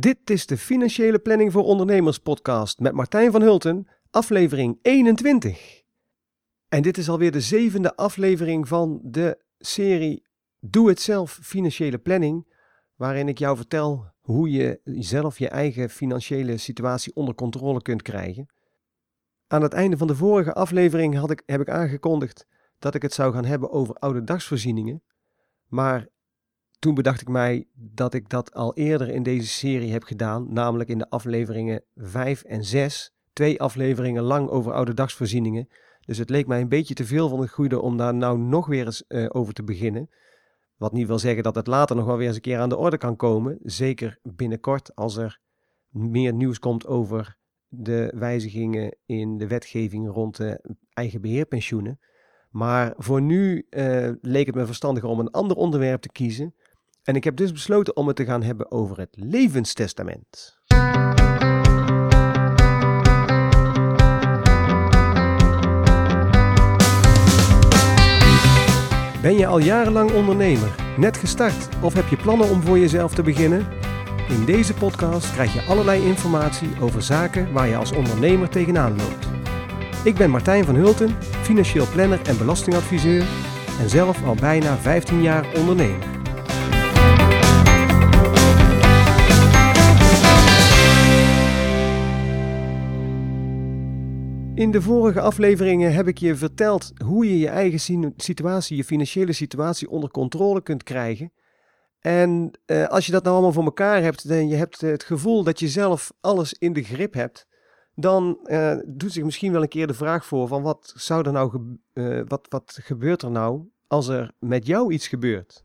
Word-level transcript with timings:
Dit 0.00 0.30
is 0.30 0.46
de 0.46 0.56
Financiële 0.56 1.18
Planning 1.18 1.52
voor 1.52 1.64
Ondernemers 1.64 2.18
podcast 2.18 2.78
met 2.78 2.92
Martijn 2.92 3.30
van 3.30 3.42
Hulten, 3.42 3.86
aflevering 4.10 4.78
21. 4.82 5.82
En 6.68 6.82
dit 6.82 6.98
is 6.98 7.08
alweer 7.08 7.32
de 7.32 7.40
zevende 7.40 7.96
aflevering 7.96 8.68
van 8.68 9.00
de 9.02 9.38
serie 9.58 10.26
Doe 10.60 10.88
het 10.88 11.00
zelf 11.00 11.38
financiële 11.42 11.98
planning, 11.98 12.54
waarin 12.94 13.28
ik 13.28 13.38
jou 13.38 13.56
vertel 13.56 14.12
hoe 14.20 14.50
je 14.50 14.80
zelf 14.84 15.38
je 15.38 15.48
eigen 15.48 15.90
financiële 15.90 16.56
situatie 16.56 17.14
onder 17.14 17.34
controle 17.34 17.82
kunt 17.82 18.02
krijgen. 18.02 18.48
Aan 19.46 19.62
het 19.62 19.72
einde 19.72 19.96
van 19.96 20.06
de 20.06 20.16
vorige 20.16 20.54
aflevering 20.54 21.16
had 21.16 21.30
ik, 21.30 21.42
heb 21.46 21.60
ik 21.60 21.70
aangekondigd 21.70 22.46
dat 22.78 22.94
ik 22.94 23.02
het 23.02 23.12
zou 23.12 23.32
gaan 23.32 23.44
hebben 23.44 23.70
over 23.70 23.94
oude 23.94 24.24
dagsvoorzieningen. 24.24 25.02
Maar 25.66 26.08
toen 26.80 26.94
bedacht 26.94 27.20
ik 27.20 27.28
mij 27.28 27.66
dat 27.74 28.14
ik 28.14 28.28
dat 28.28 28.54
al 28.54 28.74
eerder 28.74 29.08
in 29.08 29.22
deze 29.22 29.48
serie 29.48 29.92
heb 29.92 30.02
gedaan, 30.02 30.52
namelijk 30.52 30.90
in 30.90 30.98
de 30.98 31.10
afleveringen 31.10 31.82
5 31.96 32.42
en 32.42 32.64
6. 32.64 33.14
Twee 33.32 33.60
afleveringen 33.60 34.22
lang 34.22 34.48
over 34.48 34.72
oude 34.72 34.94
dagsvoorzieningen. 34.94 35.68
Dus 36.00 36.18
het 36.18 36.30
leek 36.30 36.46
mij 36.46 36.60
een 36.60 36.68
beetje 36.68 36.94
te 36.94 37.04
veel 37.04 37.28
van 37.28 37.40
het 37.40 37.50
goede 37.50 37.80
om 37.80 37.96
daar 37.96 38.14
nou 38.14 38.38
nog 38.38 38.66
weer 38.66 38.86
eens 38.86 39.04
uh, 39.08 39.26
over 39.28 39.54
te 39.54 39.62
beginnen. 39.62 40.10
Wat 40.76 40.92
niet 40.92 41.06
wil 41.06 41.18
zeggen 41.18 41.42
dat 41.42 41.54
het 41.54 41.66
later 41.66 41.96
nog 41.96 42.04
wel 42.04 42.16
weer 42.16 42.26
eens 42.26 42.36
een 42.36 42.42
keer 42.42 42.58
aan 42.58 42.68
de 42.68 42.76
orde 42.76 42.98
kan 42.98 43.16
komen. 43.16 43.58
Zeker 43.62 44.18
binnenkort 44.22 44.94
als 44.94 45.16
er 45.16 45.40
meer 45.88 46.32
nieuws 46.32 46.58
komt 46.58 46.86
over 46.86 47.36
de 47.68 48.12
wijzigingen 48.16 48.96
in 49.06 49.38
de 49.38 49.46
wetgeving 49.46 50.08
rond 50.08 50.36
de 50.36 50.76
eigen 50.92 51.20
beheerpensioenen. 51.20 51.98
Maar 52.50 52.94
voor 52.96 53.22
nu 53.22 53.66
uh, 53.70 54.10
leek 54.20 54.46
het 54.46 54.54
me 54.54 54.66
verstandiger 54.66 55.08
om 55.08 55.20
een 55.20 55.30
ander 55.30 55.56
onderwerp 55.56 56.00
te 56.00 56.12
kiezen. 56.12 56.54
En 57.10 57.16
ik 57.16 57.24
heb 57.24 57.36
dus 57.36 57.52
besloten 57.52 57.96
om 57.96 58.06
het 58.06 58.16
te 58.16 58.24
gaan 58.24 58.42
hebben 58.42 58.70
over 58.70 58.98
het 58.98 59.08
levenstestament. 59.12 60.58
Ben 69.22 69.36
je 69.36 69.46
al 69.46 69.58
jarenlang 69.58 70.12
ondernemer, 70.12 70.74
net 70.96 71.16
gestart 71.16 71.68
of 71.82 71.94
heb 71.94 72.08
je 72.08 72.16
plannen 72.16 72.50
om 72.50 72.62
voor 72.62 72.78
jezelf 72.78 73.14
te 73.14 73.22
beginnen? 73.22 73.66
In 74.28 74.44
deze 74.44 74.74
podcast 74.74 75.32
krijg 75.32 75.54
je 75.54 75.62
allerlei 75.62 76.06
informatie 76.06 76.80
over 76.80 77.02
zaken 77.02 77.52
waar 77.52 77.68
je 77.68 77.76
als 77.76 77.92
ondernemer 77.92 78.48
tegenaan 78.48 78.96
loopt. 78.96 79.26
Ik 80.04 80.14
ben 80.14 80.30
Martijn 80.30 80.64
van 80.64 80.74
Hulten, 80.74 81.16
financieel 81.20 81.86
planner 81.92 82.20
en 82.26 82.38
belastingadviseur 82.38 83.24
en 83.80 83.88
zelf 83.88 84.24
al 84.24 84.34
bijna 84.34 84.76
15 84.76 85.22
jaar 85.22 85.54
ondernemer. 85.56 86.19
In 94.60 94.70
de 94.70 94.82
vorige 94.82 95.20
afleveringen 95.20 95.92
heb 95.92 96.06
ik 96.06 96.18
je 96.18 96.36
verteld 96.36 96.92
hoe 97.04 97.28
je 97.28 97.38
je 97.38 97.48
eigen 97.48 98.12
situatie, 98.16 98.76
je 98.76 98.84
financiële 98.84 99.32
situatie 99.32 99.90
onder 99.90 100.10
controle 100.10 100.62
kunt 100.62 100.82
krijgen. 100.82 101.32
En 102.00 102.50
uh, 102.66 102.86
als 102.86 103.06
je 103.06 103.12
dat 103.12 103.22
nou 103.22 103.34
allemaal 103.34 103.52
voor 103.52 103.64
elkaar 103.64 104.02
hebt 104.02 104.24
en 104.24 104.48
je 104.48 104.54
hebt 104.56 104.80
het 104.80 105.04
gevoel 105.04 105.42
dat 105.42 105.60
je 105.60 105.68
zelf 105.68 106.12
alles 106.20 106.52
in 106.52 106.72
de 106.72 106.82
grip 106.82 107.14
hebt, 107.14 107.46
dan 107.94 108.38
uh, 108.44 108.76
doet 108.86 109.12
zich 109.12 109.24
misschien 109.24 109.52
wel 109.52 109.62
een 109.62 109.68
keer 109.68 109.86
de 109.86 109.94
vraag 109.94 110.24
voor 110.24 110.48
van 110.48 110.62
wat 110.62 110.92
zou 110.96 111.26
er 111.26 111.32
nou, 111.32 111.78
uh, 111.94 112.22
wat, 112.26 112.46
wat 112.48 112.78
gebeurt 112.82 113.22
er 113.22 113.30
nou 113.30 113.62
als 113.86 114.08
er 114.08 114.32
met 114.38 114.66
jou 114.66 114.92
iets 114.92 115.08
gebeurt? 115.08 115.64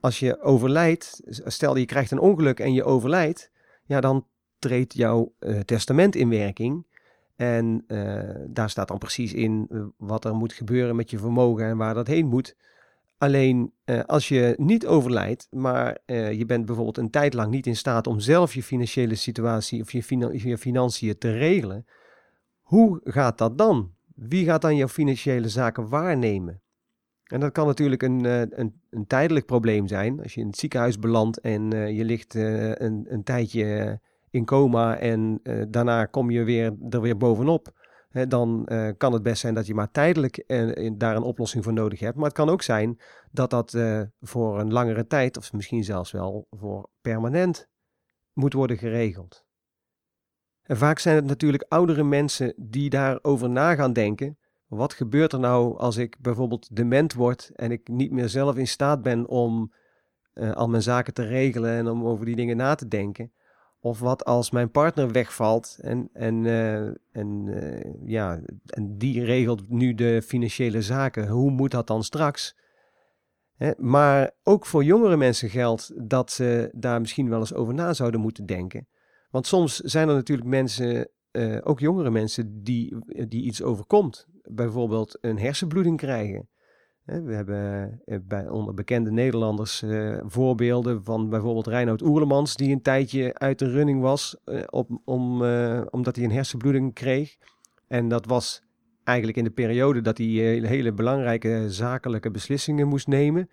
Als 0.00 0.18
je 0.18 0.40
overlijdt, 0.40 1.20
stel 1.28 1.76
je 1.76 1.86
krijgt 1.86 2.10
een 2.10 2.20
ongeluk 2.20 2.60
en 2.60 2.72
je 2.72 2.84
overlijdt, 2.84 3.50
ja 3.84 4.00
dan 4.00 4.26
treedt 4.58 4.94
jouw 4.94 5.32
testament 5.64 6.14
in 6.14 6.28
werking. 6.28 6.86
En 7.38 7.84
uh, 7.88 8.20
daar 8.46 8.70
staat 8.70 8.88
dan 8.88 8.98
precies 8.98 9.32
in 9.32 9.66
uh, 9.70 9.84
wat 9.96 10.24
er 10.24 10.34
moet 10.34 10.52
gebeuren 10.52 10.96
met 10.96 11.10
je 11.10 11.18
vermogen 11.18 11.64
en 11.64 11.76
waar 11.76 11.94
dat 11.94 12.06
heen 12.06 12.26
moet. 12.26 12.56
Alleen 13.18 13.72
uh, 13.84 14.00
als 14.00 14.28
je 14.28 14.54
niet 14.56 14.86
overlijdt, 14.86 15.46
maar 15.50 15.98
je 16.06 16.44
bent 16.46 16.66
bijvoorbeeld 16.66 16.98
een 16.98 17.10
tijd 17.10 17.34
lang 17.34 17.50
niet 17.50 17.66
in 17.66 17.76
staat 17.76 18.06
om 18.06 18.20
zelf 18.20 18.54
je 18.54 18.62
financiële 18.62 19.14
situatie 19.14 19.80
of 19.80 19.92
je, 19.92 20.02
je 20.48 20.58
financiën 20.58 21.18
te 21.18 21.32
regelen, 21.32 21.86
hoe 22.60 23.00
gaat 23.04 23.38
dat 23.38 23.58
dan? 23.58 23.92
Wie 24.14 24.44
gaat 24.44 24.62
dan 24.62 24.76
jouw 24.76 24.88
financiële 24.88 25.48
zaken 25.48 25.88
waarnemen? 25.88 26.60
En 27.24 27.40
dat 27.40 27.52
kan 27.52 27.66
natuurlijk 27.66 28.02
een, 28.02 28.24
een, 28.60 28.80
een 28.90 29.06
tijdelijk 29.06 29.46
probleem 29.46 29.86
zijn. 29.86 30.22
Als 30.22 30.34
je 30.34 30.40
in 30.40 30.46
het 30.46 30.58
ziekenhuis 30.58 30.98
belandt 30.98 31.40
en 31.40 31.70
je 31.94 32.04
ligt 32.04 32.34
een, 32.34 33.06
een 33.08 33.22
tijdje 33.22 34.00
in 34.30 34.44
coma 34.44 34.96
en 34.96 35.40
uh, 35.42 35.64
daarna 35.68 36.04
kom 36.04 36.30
je 36.30 36.42
weer, 36.42 36.76
er 36.88 37.00
weer 37.00 37.16
bovenop. 37.16 37.76
Hè, 38.08 38.26
dan 38.26 38.62
uh, 38.66 38.88
kan 38.96 39.12
het 39.12 39.22
best 39.22 39.40
zijn 39.40 39.54
dat 39.54 39.66
je 39.66 39.74
maar 39.74 39.90
tijdelijk 39.90 40.44
uh, 40.46 40.90
daar 40.96 41.16
een 41.16 41.22
oplossing 41.22 41.64
voor 41.64 41.72
nodig 41.72 42.00
hebt. 42.00 42.16
Maar 42.16 42.24
het 42.24 42.34
kan 42.34 42.48
ook 42.48 42.62
zijn 42.62 43.00
dat 43.30 43.50
dat 43.50 43.76
voor 44.20 44.60
een 44.60 44.72
langere 44.72 45.06
tijd, 45.06 45.36
of 45.36 45.52
misschien 45.52 45.84
zelfs 45.84 46.10
wel 46.10 46.46
voor 46.50 46.88
permanent, 47.00 47.68
moet 48.32 48.52
worden 48.52 48.78
geregeld. 48.78 49.46
En 50.62 50.76
vaak 50.76 50.98
zijn 50.98 51.16
het 51.16 51.24
natuurlijk 51.24 51.64
oudere 51.68 52.04
mensen 52.04 52.54
die 52.56 52.90
daarover 52.90 53.50
na 53.50 53.74
gaan 53.74 53.92
denken. 53.92 54.38
Wat 54.66 54.92
gebeurt 54.92 55.32
er 55.32 55.40
nou 55.40 55.78
als 55.78 55.96
ik 55.96 56.16
bijvoorbeeld 56.20 56.76
dement 56.76 57.14
word 57.14 57.50
en 57.54 57.70
ik 57.70 57.88
niet 57.88 58.10
meer 58.10 58.28
zelf 58.28 58.56
in 58.56 58.68
staat 58.68 59.02
ben 59.02 59.28
om 59.28 59.72
al 60.34 60.68
mijn 60.68 60.82
zaken 60.82 61.14
te 61.14 61.22
regelen 61.22 61.70
en 61.70 61.88
om 61.88 62.04
over 62.06 62.24
die 62.24 62.36
dingen 62.36 62.56
na 62.56 62.74
te 62.74 62.88
denken? 62.88 63.32
Of 63.80 64.00
wat 64.00 64.24
als 64.24 64.50
mijn 64.50 64.70
partner 64.70 65.10
wegvalt 65.12 65.78
en, 65.80 66.08
en, 66.12 66.44
uh, 66.44 66.86
en, 67.12 67.46
uh, 67.46 67.94
ja, 68.04 68.40
en 68.66 68.98
die 68.98 69.24
regelt 69.24 69.68
nu 69.68 69.94
de 69.94 70.22
financiële 70.22 70.82
zaken. 70.82 71.28
Hoe 71.28 71.50
moet 71.50 71.70
dat 71.70 71.86
dan 71.86 72.04
straks? 72.04 72.56
Hè? 73.56 73.70
Maar 73.76 74.30
ook 74.42 74.66
voor 74.66 74.84
jongere 74.84 75.16
mensen 75.16 75.48
geldt 75.48 76.08
dat 76.08 76.30
ze 76.30 76.70
daar 76.72 77.00
misschien 77.00 77.28
wel 77.28 77.38
eens 77.38 77.54
over 77.54 77.74
na 77.74 77.92
zouden 77.92 78.20
moeten 78.20 78.46
denken. 78.46 78.88
Want 79.30 79.46
soms 79.46 79.76
zijn 79.76 80.08
er 80.08 80.14
natuurlijk 80.14 80.48
mensen, 80.48 81.10
uh, 81.32 81.58
ook 81.62 81.80
jongere 81.80 82.10
mensen, 82.10 82.62
die, 82.62 82.96
die 83.28 83.42
iets 83.42 83.62
overkomt. 83.62 84.26
Bijvoorbeeld 84.42 85.18
een 85.20 85.38
hersenbloeding 85.38 85.96
krijgen. 85.96 86.48
We 87.08 87.34
hebben 87.34 88.00
eh, 88.04 88.18
bij, 88.22 88.48
onder 88.48 88.74
bekende 88.74 89.10
Nederlanders 89.10 89.82
uh, 89.82 90.18
voorbeelden 90.26 91.04
van 91.04 91.28
bijvoorbeeld 91.28 91.66
Reinoud 91.66 92.02
Oerlemans, 92.02 92.56
die 92.56 92.72
een 92.72 92.82
tijdje 92.82 93.34
uit 93.34 93.58
de 93.58 93.70
running 93.70 94.00
was 94.00 94.36
uh, 94.44 94.62
op, 94.66 94.90
om, 95.04 95.42
omdat 95.90 96.16
hij 96.16 96.24
een 96.24 96.30
hersenbloeding 96.30 96.94
kreeg. 96.94 97.36
En 97.86 98.08
dat 98.08 98.26
was 98.26 98.62
eigenlijk 99.04 99.38
in 99.38 99.44
de 99.44 99.50
periode 99.50 100.00
dat 100.00 100.18
hij 100.18 100.26
hele, 100.26 100.92
belangrijke 100.92 101.64
zakelijke 101.68 102.30
beslissingen 102.30 102.88
moest 102.88 103.06
nemen. 103.06 103.50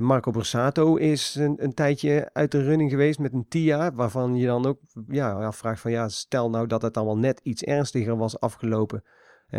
Marco 0.00 0.30
Borsato 0.30 0.96
is 0.96 1.34
een, 1.34 1.54
een, 1.64 1.74
tijdje 1.74 2.30
uit 2.32 2.50
de 2.50 2.62
running 2.62 2.90
geweest 2.90 3.18
met 3.18 3.32
een 3.32 3.48
TIA, 3.48 3.92
waarvan 3.92 4.36
je 4.36 4.46
dan 4.46 4.66
ook 4.66 4.78
ja, 5.08 5.32
afvraagt 5.32 5.80
van 5.80 5.90
ja, 5.90 6.08
stel 6.08 6.50
nou 6.50 6.66
dat 6.66 6.82
het 6.82 6.96
allemaal 6.96 7.18
net 7.18 7.40
iets 7.42 7.62
ernstiger 7.62 8.16
was 8.16 8.40
afgelopen 8.40 9.02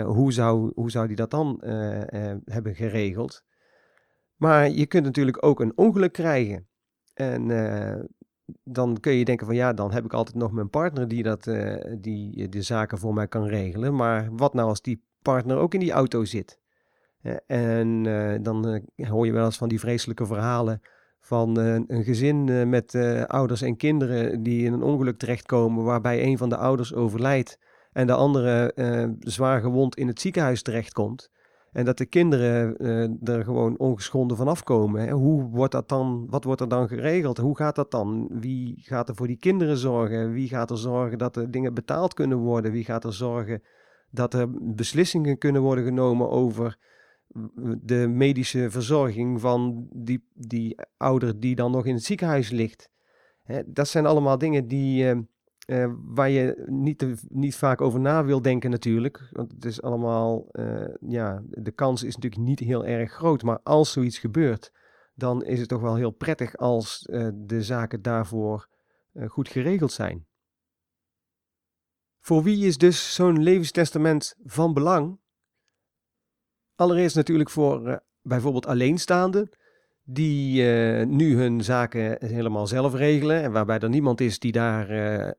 hoe, 0.02 0.34
zou, 0.34 0.72
hoe 0.76 0.92
zou 0.92 1.08
die 1.08 1.16
dat 1.16 1.32
dan 1.32 1.62
uh, 1.64 2.00
uh, 2.00 2.36
hebben 2.46 2.76
geregeld? 2.76 3.44
Maar 4.36 4.70
je 4.70 4.86
kunt 4.86 5.04
natuurlijk 5.04 5.46
ook 5.46 5.60
een 5.60 5.78
ongeluk 5.78 6.14
krijgen. 6.14 6.68
En 7.14 7.48
dan 8.64 9.00
kun 9.00 9.14
je 9.14 9.26
denken 9.26 9.46
van 9.46 9.56
ja, 9.56 9.74
dan 9.74 9.92
heb 9.92 10.06
ik 10.06 10.14
altijd 10.14 10.36
nog 10.36 10.52
mijn 10.52 10.70
partner 10.70 11.08
die, 11.08 11.24
dat, 11.24 11.44
die 12.00 12.50
de 12.50 12.62
zaken 12.62 12.98
voor 12.98 13.14
mij 13.14 13.28
kan 13.28 13.46
regelen. 13.46 13.96
Maar 13.96 14.30
wat 14.32 14.54
nou 14.54 14.68
als 14.68 14.82
die 14.82 15.04
partner 15.22 15.58
ook 15.58 15.74
in 15.74 15.80
die 15.80 15.92
auto 15.92 16.26
zit? 16.26 16.62
en 17.48 18.04
dan 18.44 18.82
hoor 18.96 19.26
je 19.26 19.32
wel 19.32 19.46
eens 19.46 19.58
van 19.58 19.70
die 19.70 19.80
vreselijke 19.80 20.26
verhalen 20.26 20.82
van 21.20 21.58
een 21.58 22.04
gezin 22.04 22.70
met 22.70 22.96
ouders 23.28 23.62
en 23.62 23.78
kinderen 23.78 24.44
die 24.44 24.66
in 24.66 24.74
een 24.74 24.84
ongeluk 24.84 25.18
terechtkomen 25.18 25.84
waarbij 25.84 26.24
een 26.24 26.38
van 26.38 26.50
de 26.50 26.58
ouders 26.58 26.94
overlijdt 26.94 27.60
en 27.94 28.08
de 28.08 28.14
andere 28.14 28.72
uh, 28.76 29.10
zwaar 29.20 29.62
gewond 29.62 29.96
in 29.96 30.08
het 30.08 30.22
ziekenhuis 30.22 30.62
terechtkomt. 30.62 31.32
En 31.72 31.86
dat 31.86 31.98
de 31.98 32.06
kinderen 32.06 32.76
uh, 32.78 33.36
er 33.36 33.44
gewoon 33.44 33.78
ongeschonden 33.78 34.38
van 34.38 34.48
afkomen. 34.48 35.10
Hoe 35.10 35.44
wordt 35.44 35.72
dat 35.72 35.90
dan, 35.90 36.28
wat 36.30 36.44
wordt 36.44 36.62
er 36.62 36.70
dan 36.70 36.88
geregeld? 36.88 37.38
Hoe 37.38 37.58
gaat 37.58 37.76
dat 37.76 37.92
dan? 37.92 38.30
Wie 38.32 38.82
gaat 38.82 39.10
er 39.10 39.16
voor 39.16 39.28
die 39.28 39.38
kinderen 39.38 39.78
zorgen? 39.78 40.32
Wie 40.32 40.48
gaat 40.48 40.72
er 40.72 40.78
zorgen 40.78 41.18
dat 41.18 41.34
de 41.34 41.50
dingen 41.50 41.74
betaald 41.74 42.14
kunnen 42.14 42.38
worden? 42.38 42.72
Wie 42.72 42.84
gaat 42.84 43.04
er 43.04 43.14
zorgen 43.14 43.64
dat 44.10 44.34
er 44.34 44.74
beslissingen 44.76 45.38
kunnen 45.38 45.62
worden 45.62 45.84
genomen 45.84 46.30
over 46.30 46.78
de 47.82 48.08
medische 48.08 48.72
verzorging 48.72 49.42
van 49.42 49.88
die, 49.94 50.28
die 50.34 50.78
ouder 50.98 51.40
die 51.40 51.56
dan 51.56 51.72
nog 51.72 51.86
in 51.86 51.94
het 51.94 52.04
ziekenhuis 52.04 52.50
ligt? 52.50 52.92
dat 53.66 53.88
zijn 53.88 54.06
allemaal 54.06 54.38
dingen 54.38 54.68
die, 54.68 55.04
uh, 55.04 55.20
uh, 55.68 55.94
waar 55.98 56.30
je 56.30 56.64
niet, 56.66 57.06
niet 57.30 57.56
vaak 57.56 57.82
over 57.82 58.00
na 58.00 58.26
wil 58.26 58.42
denken 58.42 58.70
natuurlijk. 58.70 59.30
Want 59.32 59.52
het 59.52 59.66
is 59.66 59.82
allemaal, 59.82 60.48
uh, 60.52 60.88
ja, 61.00 61.44
de 61.50 61.72
kans 61.72 62.04
is 62.04 62.16
natuurlijk 62.16 62.42
niet 62.42 62.60
heel 62.60 62.86
erg 62.86 63.12
groot. 63.12 63.44
Maar 63.44 63.60
als 63.64 63.92
zoiets 63.92 64.18
gebeurt, 64.18 64.72
dan 65.14 65.44
is 65.44 65.60
het 65.60 65.70
toch 65.70 65.82
wel 65.82 65.96
heel 65.96 66.12
prettig 66.12 66.58
als 66.58 67.08
uh, 67.12 67.30
de 67.34 67.64
zaken 67.64 68.02
daarvoor 68.02 68.68
goed 69.28 69.50
geregeld 69.50 69.92
zijn. 69.92 70.28
Voor 72.20 72.44
wie 72.44 72.66
is 72.66 72.78
dus 72.78 73.14
zo'n 73.16 73.44
levenstestament 73.44 74.36
van 74.44 74.74
belang? 74.74 75.20
Allereerst 76.76 77.16
natuurlijk 77.16 77.50
voor 77.50 78.04
bijvoorbeeld 78.22 78.66
alleenstaanden, 78.66 79.50
die 80.04 80.64
nu 81.06 81.38
hun 81.38 81.64
zaken 81.64 82.26
helemaal 82.26 82.68
zelf 82.68 82.94
regelen 82.94 83.44
en 83.44 83.52
waarbij 83.52 83.80
er 83.80 83.90
niemand 83.90 84.22
is 84.22 84.40
die 84.40 84.52
daar 84.52 84.88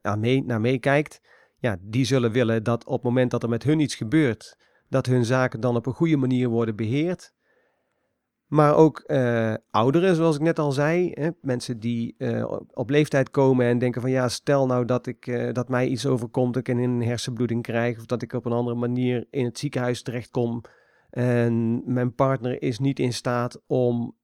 aan 0.02 0.20
mee, 0.20 0.44
naar 0.44 0.60
meekijkt. 0.60 1.20
Ja, 1.58 1.76
die 1.80 2.04
zullen 2.04 2.32
willen 2.32 2.62
dat 2.62 2.84
op 2.84 2.92
het 2.92 3.02
moment 3.02 3.30
dat 3.30 3.42
er 3.42 3.48
met 3.48 3.62
hun 3.62 3.80
iets 3.80 3.94
gebeurt, 3.94 4.56
dat 4.88 5.06
hun 5.06 5.24
zaken 5.24 5.60
dan 5.60 5.76
op 5.76 5.86
een 5.86 5.92
goede 5.92 6.16
manier 6.16 6.48
worden 6.48 6.76
beheerd. 6.76 7.32
Maar 8.46 8.76
ook 8.76 9.04
uh, 9.06 9.54
ouderen, 9.70 10.14
zoals 10.14 10.36
ik 10.36 10.42
net 10.42 10.58
al 10.58 10.72
zei. 10.72 11.10
Hè, 11.14 11.28
mensen 11.40 11.80
die 11.80 12.16
op 12.72 12.90
leeftijd 12.90 13.30
komen 13.30 13.66
en 13.66 13.78
denken 13.78 14.00
van 14.00 14.10
ja, 14.10 14.28
stel 14.28 14.66
nou 14.66 14.84
dat, 14.84 15.06
ik, 15.06 15.50
dat 15.52 15.68
mij 15.68 15.86
iets 15.86 16.06
overkomt, 16.06 16.56
ik 16.56 16.68
een 16.68 17.02
hersenbloeding 17.02 17.62
krijg 17.62 17.98
of 17.98 18.06
dat 18.06 18.22
ik 18.22 18.32
op 18.32 18.44
een 18.44 18.52
andere 18.52 18.76
manier 18.76 19.26
in 19.30 19.44
het 19.44 19.58
ziekenhuis 19.58 20.02
terechtkom 20.02 20.62
en 21.10 21.82
mijn 21.92 22.14
partner 22.14 22.62
is 22.62 22.78
niet 22.78 22.98
in 22.98 23.12
staat 23.12 23.62
om 23.66 24.16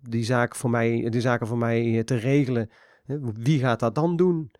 die, 0.00 0.24
zaak 0.24 0.56
voor 0.56 0.70
mij, 0.70 1.08
die 1.10 1.20
zaken 1.20 1.46
voor 1.46 1.58
mij 1.58 2.04
te 2.04 2.14
regelen. 2.14 2.70
Wie 3.34 3.58
gaat 3.58 3.80
dat 3.80 3.94
dan 3.94 4.16
doen? 4.16 4.50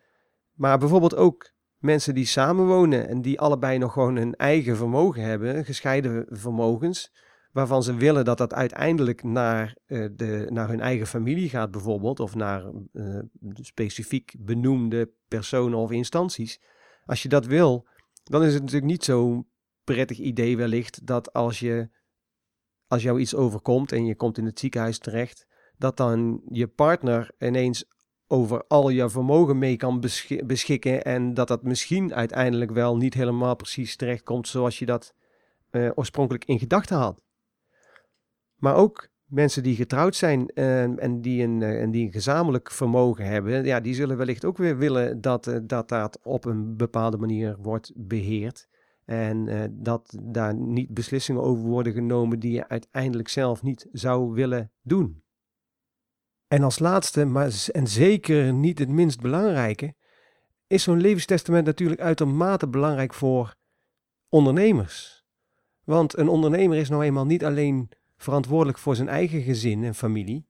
Maar 0.53 0.79
bijvoorbeeld 0.79 1.17
ook 1.17 1.51
mensen 1.79 2.15
die 2.15 2.27
samenwonen 2.27 3.09
en 3.09 3.23
die 3.23 3.41
allebei 3.41 3.79
nog 3.79 3.93
gewoon 3.93 4.17
hun 4.17 4.35
eigen 4.35 4.77
vermogen 4.77 5.23
hebben, 5.23 5.65
gescheiden 5.65 6.27
vermogens 6.29 7.13
waarvan 7.53 7.83
ze 7.83 7.95
willen 7.95 8.25
dat 8.25 8.39
dat 8.39 8.55
uiteindelijk 8.55 9.23
naar, 9.23 9.77
uh, 9.87 10.09
de, 10.13 10.47
naar 10.49 10.69
hun 10.69 10.81
eigen 10.81 11.07
familie 11.07 11.49
gaat, 11.49 11.71
bijvoorbeeld, 11.71 12.21
of 12.21 12.35
naar 12.35 12.65
specifiek 13.53 14.35
benoemde 14.39 15.11
personen 15.29 15.79
of 15.79 15.91
instanties. 15.91 16.61
Als 17.05 17.23
je 17.23 17.29
dat 17.29 17.47
wil, 17.47 17.89
dan 18.25 18.43
is 18.43 18.53
het 18.53 18.63
natuurlijk 18.63 18.91
niet 18.91 19.05
zo'n 19.05 19.49
prettig 19.85 20.19
idee 20.19 20.57
wellicht 20.57 21.07
dat 21.07 21.33
als, 21.33 21.59
je, 21.59 21.89
als 22.91 23.03
jou 23.03 23.21
iets 23.21 23.35
overkomt 23.35 23.93
en 23.93 24.05
je 24.05 24.15
komt 24.15 24.39
in 24.39 24.45
het 24.45 24.59
ziekenhuis 24.59 24.99
terecht, 24.99 25.47
dat 25.77 25.97
dan 25.97 26.43
je 26.49 26.67
partner 26.67 27.31
ineens 27.39 27.85
over 28.27 28.65
al 28.69 28.89
je 28.89 29.11
vermogen 29.11 29.59
mee 29.59 29.77
kan 29.77 30.01
beschikken 30.45 31.05
en 31.05 31.35
dat 31.35 31.49
dat 31.49 31.63
misschien 31.63 32.15
uiteindelijk 32.15 32.71
wel 32.71 32.97
niet 32.97 33.15
helemaal 33.15 33.57
precies 33.57 33.97
terechtkomt 33.97 34.49
zoals 34.49 34.79
je 34.79 34.87
dat 34.87 35.15
uh, 35.71 35.91
oorspronkelijk 35.95 36.45
in 36.45 36.59
gedachten 36.59 36.97
had. 36.97 37.21
Maar 38.57 38.75
ook 38.75 39.09
mensen 39.25 39.63
die 39.63 39.77
getrouwd 39.77 40.17
zijn 40.17 40.49
ehm, 40.49 40.99
en, 40.99 41.21
die 41.21 41.43
een, 41.43 41.63
eh, 41.63 41.83
en 41.83 41.91
die 41.91 42.05
een 42.05 42.13
gezamenlijk 42.13 42.71
vermogen 42.71 43.25
hebben, 43.25 43.65
ja, 43.65 43.81
die 43.81 43.95
zullen 43.95 44.17
wellicht 44.17 44.45
ook 44.45 44.59
weer 44.59 44.79
willen 44.79 45.21
dat, 45.21 45.47
uh, 45.47 45.57
dat 45.63 45.89
dat 45.89 46.19
op 46.23 46.45
een 46.45 46.77
bepaalde 46.77 47.17
manier 47.17 47.57
wordt 47.59 47.93
beheerd. 47.95 48.69
En 49.11 49.47
uh, 49.47 49.65
dat 49.71 50.19
daar 50.23 50.55
niet 50.55 50.95
beslissingen 50.95 51.43
over 51.43 51.65
worden 51.65 51.93
genomen 51.93 52.41
die 52.41 52.53
je 52.53 52.69
uiteindelijk 52.69 53.29
zelf 53.29 53.63
niet 53.63 53.89
zou 53.93 54.33
willen 54.33 54.73
doen. 54.83 55.23
En 56.49 56.63
als 56.63 56.79
laatste, 56.79 57.25
maar 57.25 57.69
en 57.73 57.87
zeker 57.87 58.53
niet 58.53 58.79
het 58.79 58.89
minst 58.89 59.21
belangrijke, 59.21 59.95
is 60.67 60.83
zo'n 60.83 61.01
levenstestament 61.01 61.67
natuurlijk 61.67 62.01
uitermate 62.01 62.69
belangrijk 62.69 63.15
voor 63.15 63.57
ondernemers. 64.29 65.25
Want 65.85 66.17
een 66.17 66.29
ondernemer 66.29 66.79
is 66.79 66.89
nou 66.89 67.05
eenmaal 67.05 67.27
niet 67.27 67.45
alleen 67.45 67.91
verantwoordelijk 68.17 68.79
voor 68.79 68.97
zijn 68.97 69.09
eigen 69.09 69.43
gezin 69.43 69.85
en 69.85 69.95
familie. 69.95 70.49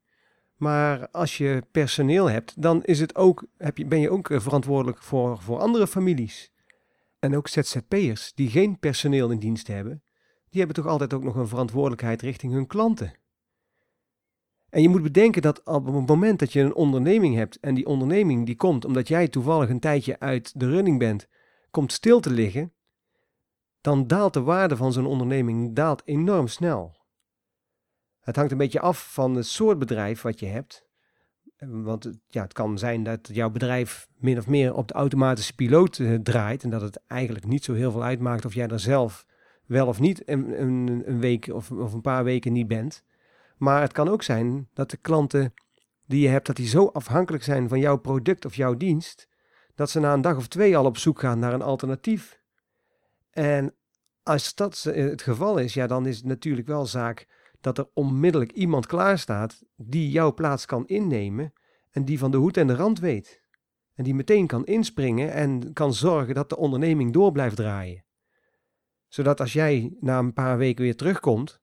Maar 0.56 1.08
als 1.08 1.38
je 1.38 1.62
personeel 1.70 2.30
hebt, 2.30 2.62
dan 2.62 2.84
is 2.84 3.00
het 3.00 3.16
ook, 3.16 3.46
heb 3.56 3.78
je, 3.78 3.86
ben 3.86 4.00
je 4.00 4.10
ook 4.10 4.30
eh, 4.30 4.40
verantwoordelijk 4.40 5.02
voor, 5.02 5.38
voor 5.38 5.58
andere 5.58 5.86
families. 5.86 6.52
En 7.20 7.36
ook 7.36 7.48
ZZP'ers 7.48 8.32
die 8.34 8.50
geen 8.50 8.78
personeel 8.78 9.30
in 9.30 9.38
dienst 9.38 9.66
hebben, 9.66 10.02
die 10.48 10.58
hebben 10.58 10.82
toch 10.82 10.92
altijd 10.92 11.14
ook 11.14 11.22
nog 11.22 11.34
een 11.34 11.48
verantwoordelijkheid 11.48 12.22
richting 12.22 12.52
hun 12.52 12.66
klanten. 12.66 13.14
En 14.70 14.82
je 14.82 14.88
moet 14.88 15.02
bedenken 15.02 15.42
dat 15.42 15.64
op 15.64 15.86
het 15.86 16.06
moment 16.06 16.38
dat 16.38 16.52
je 16.52 16.60
een 16.60 16.74
onderneming 16.74 17.34
hebt 17.34 17.60
en 17.60 17.74
die 17.74 17.86
onderneming 17.86 18.46
die 18.46 18.56
komt 18.56 18.84
omdat 18.84 19.08
jij 19.08 19.28
toevallig 19.28 19.68
een 19.68 19.80
tijdje 19.80 20.18
uit 20.18 20.60
de 20.60 20.68
running 20.68 20.98
bent, 20.98 21.28
komt 21.70 21.92
stil 21.92 22.20
te 22.20 22.30
liggen, 22.30 22.72
dan 23.80 24.06
daalt 24.06 24.34
de 24.34 24.40
waarde 24.40 24.76
van 24.76 24.92
zo'n 24.92 25.06
onderneming 25.06 25.74
daalt 25.74 26.02
enorm 26.04 26.46
snel. 26.46 26.96
Het 28.20 28.36
hangt 28.36 28.52
een 28.52 28.58
beetje 28.58 28.80
af 28.80 29.12
van 29.12 29.34
het 29.34 29.46
soort 29.46 29.78
bedrijf 29.78 30.22
wat 30.22 30.40
je 30.40 30.46
hebt. 30.46 30.88
Want 31.66 32.10
ja, 32.28 32.42
het 32.42 32.52
kan 32.52 32.78
zijn 32.78 33.02
dat 33.02 33.28
jouw 33.32 33.50
bedrijf 33.50 34.08
min 34.18 34.38
of 34.38 34.46
meer 34.46 34.74
op 34.74 34.88
de 34.88 34.94
automatische 34.94 35.54
piloot 35.54 35.98
uh, 35.98 36.14
draait. 36.14 36.62
En 36.62 36.70
dat 36.70 36.80
het 36.80 37.00
eigenlijk 37.06 37.46
niet 37.46 37.64
zo 37.64 37.72
heel 37.72 37.90
veel 37.90 38.02
uitmaakt 38.02 38.44
of 38.44 38.54
jij 38.54 38.68
er 38.68 38.80
zelf 38.80 39.26
wel 39.66 39.86
of 39.86 40.00
niet 40.00 40.28
een, 40.28 40.60
een, 40.60 41.20
week 41.20 41.48
of, 41.52 41.70
of 41.70 41.92
een 41.92 42.00
paar 42.00 42.24
weken 42.24 42.52
niet 42.52 42.68
bent. 42.68 43.02
Maar 43.56 43.80
het 43.80 43.92
kan 43.92 44.08
ook 44.08 44.22
zijn 44.22 44.68
dat 44.74 44.90
de 44.90 44.96
klanten 44.96 45.54
die 46.06 46.20
je 46.20 46.28
hebt, 46.28 46.46
dat 46.46 46.56
die 46.56 46.68
zo 46.68 46.86
afhankelijk 46.86 47.44
zijn 47.44 47.68
van 47.68 47.78
jouw 47.78 47.96
product 47.96 48.44
of 48.44 48.54
jouw 48.54 48.74
dienst, 48.74 49.28
dat 49.74 49.90
ze 49.90 50.00
na 50.00 50.12
een 50.12 50.20
dag 50.20 50.36
of 50.36 50.48
twee 50.48 50.76
al 50.76 50.84
op 50.84 50.98
zoek 50.98 51.20
gaan 51.20 51.38
naar 51.38 51.52
een 51.52 51.62
alternatief. 51.62 52.40
En 53.30 53.74
als 54.22 54.54
dat 54.54 54.82
het 54.82 55.22
geval 55.22 55.58
is, 55.58 55.74
ja, 55.74 55.86
dan 55.86 56.06
is 56.06 56.16
het 56.16 56.26
natuurlijk 56.26 56.66
wel 56.66 56.86
zaak 56.86 57.26
dat 57.60 57.78
er 57.78 57.88
onmiddellijk 57.94 58.52
iemand 58.52 58.86
klaar 58.86 59.18
staat 59.18 59.62
die 59.76 60.10
jouw 60.10 60.34
plaats 60.34 60.66
kan 60.66 60.86
innemen 60.86 61.52
en 61.90 62.04
die 62.04 62.18
van 62.18 62.30
de 62.30 62.36
hoed 62.36 62.56
en 62.56 62.66
de 62.66 62.74
rand 62.74 62.98
weet. 62.98 63.42
En 63.94 64.04
die 64.04 64.14
meteen 64.14 64.46
kan 64.46 64.66
inspringen 64.66 65.32
en 65.32 65.72
kan 65.72 65.94
zorgen 65.94 66.34
dat 66.34 66.48
de 66.48 66.56
onderneming 66.56 67.12
door 67.12 67.32
blijft 67.32 67.56
draaien. 67.56 68.04
Zodat 69.08 69.40
als 69.40 69.52
jij 69.52 69.96
na 70.00 70.18
een 70.18 70.32
paar 70.32 70.58
weken 70.58 70.84
weer 70.84 70.96
terugkomt, 70.96 71.60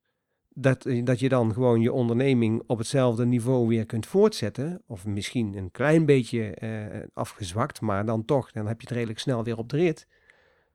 dat, 0.49 0.87
dat 1.03 1.19
je 1.19 1.29
dan 1.29 1.53
gewoon 1.53 1.81
je 1.81 1.91
onderneming 1.91 2.63
op 2.67 2.77
hetzelfde 2.77 3.25
niveau 3.25 3.67
weer 3.67 3.85
kunt 3.85 4.05
voortzetten. 4.05 4.83
Of 4.87 5.05
misschien 5.05 5.57
een 5.57 5.71
klein 5.71 6.05
beetje 6.05 6.53
eh, 6.53 7.07
afgezwakt, 7.13 7.81
maar 7.81 8.05
dan 8.05 8.25
toch, 8.25 8.51
dan 8.51 8.67
heb 8.67 8.81
je 8.81 8.87
het 8.87 8.95
redelijk 8.95 9.19
snel 9.19 9.43
weer 9.43 9.57
op 9.57 9.69
de 9.69 9.77
rit. 9.77 10.07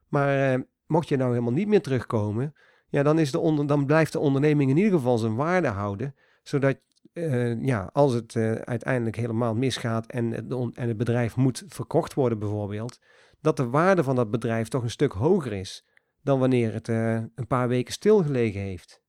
Maar 0.09 0.53
eh, 0.53 0.61
mocht 0.87 1.09
je 1.09 1.17
nou 1.17 1.31
helemaal 1.31 1.53
niet 1.53 1.69
meer 1.69 1.83
terugkomen, 1.83 2.55
ja, 2.93 3.03
dan, 3.03 3.19
is 3.19 3.31
de 3.31 3.39
onder, 3.39 3.67
dan 3.67 3.87
blijft 3.87 4.13
de 4.13 4.19
onderneming 4.19 4.71
in 4.71 4.77
ieder 4.77 4.93
geval 4.93 5.19
zijn 5.19 5.35
waarde 5.35 5.69
houden. 5.69 6.15
Zodat 6.43 6.77
uh, 7.13 7.65
ja, 7.65 7.91
als 7.93 8.13
het 8.13 8.35
uh, 8.35 8.53
uiteindelijk 8.53 9.17
helemaal 9.17 9.55
misgaat 9.55 10.07
en 10.07 10.49
en 10.75 10.89
het 10.89 10.97
bedrijf 10.97 11.37
moet 11.37 11.65
verkocht 11.67 12.15
worden 12.15 12.39
bijvoorbeeld, 12.39 12.99
dat 13.41 13.57
de 13.57 13.69
waarde 13.69 14.03
van 14.03 14.17
dat 14.17 14.31
bedrijf 14.31 14.69
toch 14.69 14.83
een 14.83 14.91
stuk 14.91 15.13
hoger 15.13 15.53
is 15.53 15.85
dan 16.21 16.39
wanneer 16.39 16.73
het 16.73 16.89
uh, 16.89 17.15
een 17.15 17.47
paar 17.47 17.69
weken 17.69 17.93
stilgelegen 17.93 18.61
heeft. 18.61 19.03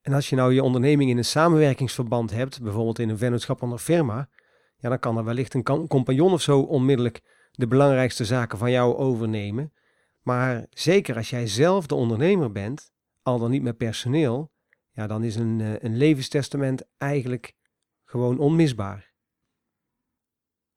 En 0.00 0.12
als 0.12 0.28
je 0.28 0.36
nou 0.36 0.52
je 0.52 0.62
onderneming 0.62 1.10
in 1.10 1.16
een 1.16 1.24
samenwerkingsverband 1.24 2.30
hebt, 2.30 2.62
bijvoorbeeld 2.62 2.98
in 2.98 3.08
een 3.08 3.18
vennootschap 3.18 3.62
onder 3.62 3.78
firma, 3.78 4.28
ja, 4.76 4.88
dan 4.88 4.98
kan 4.98 5.16
er 5.16 5.24
wellicht 5.24 5.54
een 5.54 5.88
compagnon 5.88 6.32
of 6.32 6.42
zo 6.42 6.60
onmiddellijk 6.60 7.48
de 7.50 7.66
belangrijkste 7.66 8.24
zaken 8.24 8.58
van 8.58 8.70
jou 8.70 8.96
overnemen. 8.96 9.72
Maar 10.24 10.66
zeker 10.70 11.16
als 11.16 11.30
jij 11.30 11.46
zelf 11.46 11.86
de 11.86 11.94
ondernemer 11.94 12.52
bent, 12.52 12.92
al 13.22 13.38
dan 13.38 13.50
niet 13.50 13.62
met 13.62 13.76
personeel, 13.76 14.52
ja, 14.90 15.06
dan 15.06 15.24
is 15.24 15.36
een, 15.36 15.60
eh, 15.60 15.78
een 15.78 15.96
levenstestament 15.96 16.82
eigenlijk 16.96 17.54
gewoon 18.04 18.38
onmisbaar. 18.38 19.12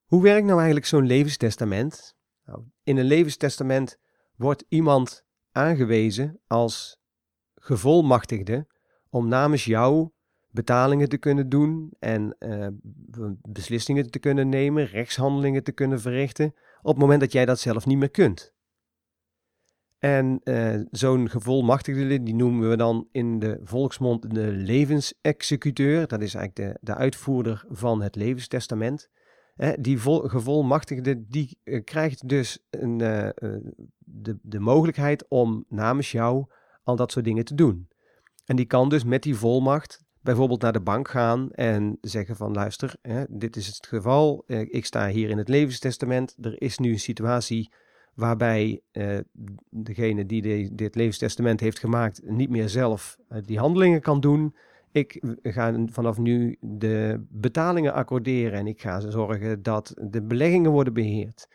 Hoe 0.06 0.24
werkt 0.24 0.46
nou 0.46 0.58
eigenlijk 0.58 0.88
zo'n 0.88 1.06
levenstestament? 1.06 2.16
Nou, 2.44 2.64
in 2.84 2.98
een 2.98 3.06
levenstestament 3.06 3.98
wordt 4.36 4.66
iemand 4.68 5.26
aangewezen 5.52 6.40
als 6.48 7.00
gevolmachtigde 7.56 8.68
om 9.10 9.28
namens 9.28 9.66
jou 9.66 10.10
betalingen 10.48 11.10
te 11.10 11.18
kunnen 11.18 11.50
doen 11.50 11.94
en 12.00 12.36
uh, 12.40 12.68
beslissingen 13.50 14.12
te 14.12 14.20
kunnen 14.20 14.50
nemen, 14.50 14.86
rechtshandelingen 14.86 15.64
te 15.64 15.72
kunnen 15.72 16.02
verrichten 16.02 16.54
op 16.82 16.94
het 16.94 16.98
moment 16.98 17.20
dat 17.20 17.32
jij 17.32 17.46
dat 17.46 17.60
zelf 17.60 17.86
niet 17.86 17.98
meer 17.98 18.10
kunt. 18.10 18.56
En 20.00 20.42
uh, 20.44 20.82
zo'n 20.92 21.30
gevolmachtigde, 21.30 22.24
die 22.24 22.36
noemen 22.36 22.70
we 22.70 22.78
dan 22.78 23.08
in 23.12 23.40
de 23.40 23.60
volksmond 23.64 24.34
de 24.36 24.52
levensexecuteur. 24.52 26.08
Dat 26.08 26.22
is 26.22 26.34
eigenlijk 26.34 26.74
de, 26.74 26.78
de 26.82 26.96
uitvoerder 26.96 27.66
van 27.70 28.02
het 28.02 28.16
levenstestament. 28.16 29.10
Die 29.80 30.00
vol, 30.00 30.20
gevolmachtigde, 30.20 31.28
die 31.28 31.60
uh, 31.64 31.84
krijgt 31.84 32.28
dus 32.28 32.60
een, 32.70 32.98
de, 32.98 34.38
de 34.42 34.60
mogelijkheid 34.60 35.28
om 35.28 35.66
namens 35.70 36.12
jou 36.12 36.46
al 36.84 36.96
dat 36.96 37.12
soort 37.12 37.26
dingen 37.26 37.46
te 37.46 37.56
doen. 37.56 37.88
En 38.46 38.56
die 38.56 38.66
kan 38.66 38.90
dus 38.90 39.04
met 39.04 39.24
die 39.24 39.36
volmacht 39.36 40.06
bijvoorbeeld 40.22 40.62
naar 40.62 40.74
de 40.74 40.82
bank 40.82 41.08
gaan 41.08 41.52
en 41.52 41.98
zeggen 42.02 42.36
van 42.36 42.54
luister, 42.54 42.96
dit 43.30 43.56
is 43.56 43.68
het 43.68 43.88
geval, 43.88 44.44
ik 44.48 44.86
sta 44.86 45.08
hier 45.08 45.30
in 45.30 45.38
het 45.38 45.50
levenstestament, 45.50 46.36
er 46.42 46.62
is 46.62 46.78
nu 46.78 46.92
een 46.92 47.00
situatie 47.00 47.72
waarbij 48.18 48.82
uh, 48.92 49.18
degene 49.70 50.26
die 50.26 50.76
dit 50.76 50.96
levenstestament 50.96 51.60
heeft 51.60 51.80
gemaakt 51.80 52.22
niet 52.24 52.50
meer 52.50 52.70
zelf 52.70 53.18
uh, 53.30 53.38
die 53.46 53.60
handelingen 53.60 54.02
kan 54.02 54.20
doen. 54.20 54.56
ik 54.92 55.24
ga 55.44 55.86
vanaf 55.86 56.18
nu 56.18 56.58
de 56.60 57.26
betalingen 57.30 57.94
accorderen 57.94 58.60
en 58.60 58.68
ik 58.68 58.82
ga 58.82 59.00
zorgen 59.00 59.64
dat 59.64 59.94
de 60.02 60.24
beleggingen 60.24 60.72
worden 60.72 60.94
beheerd. 60.94 61.48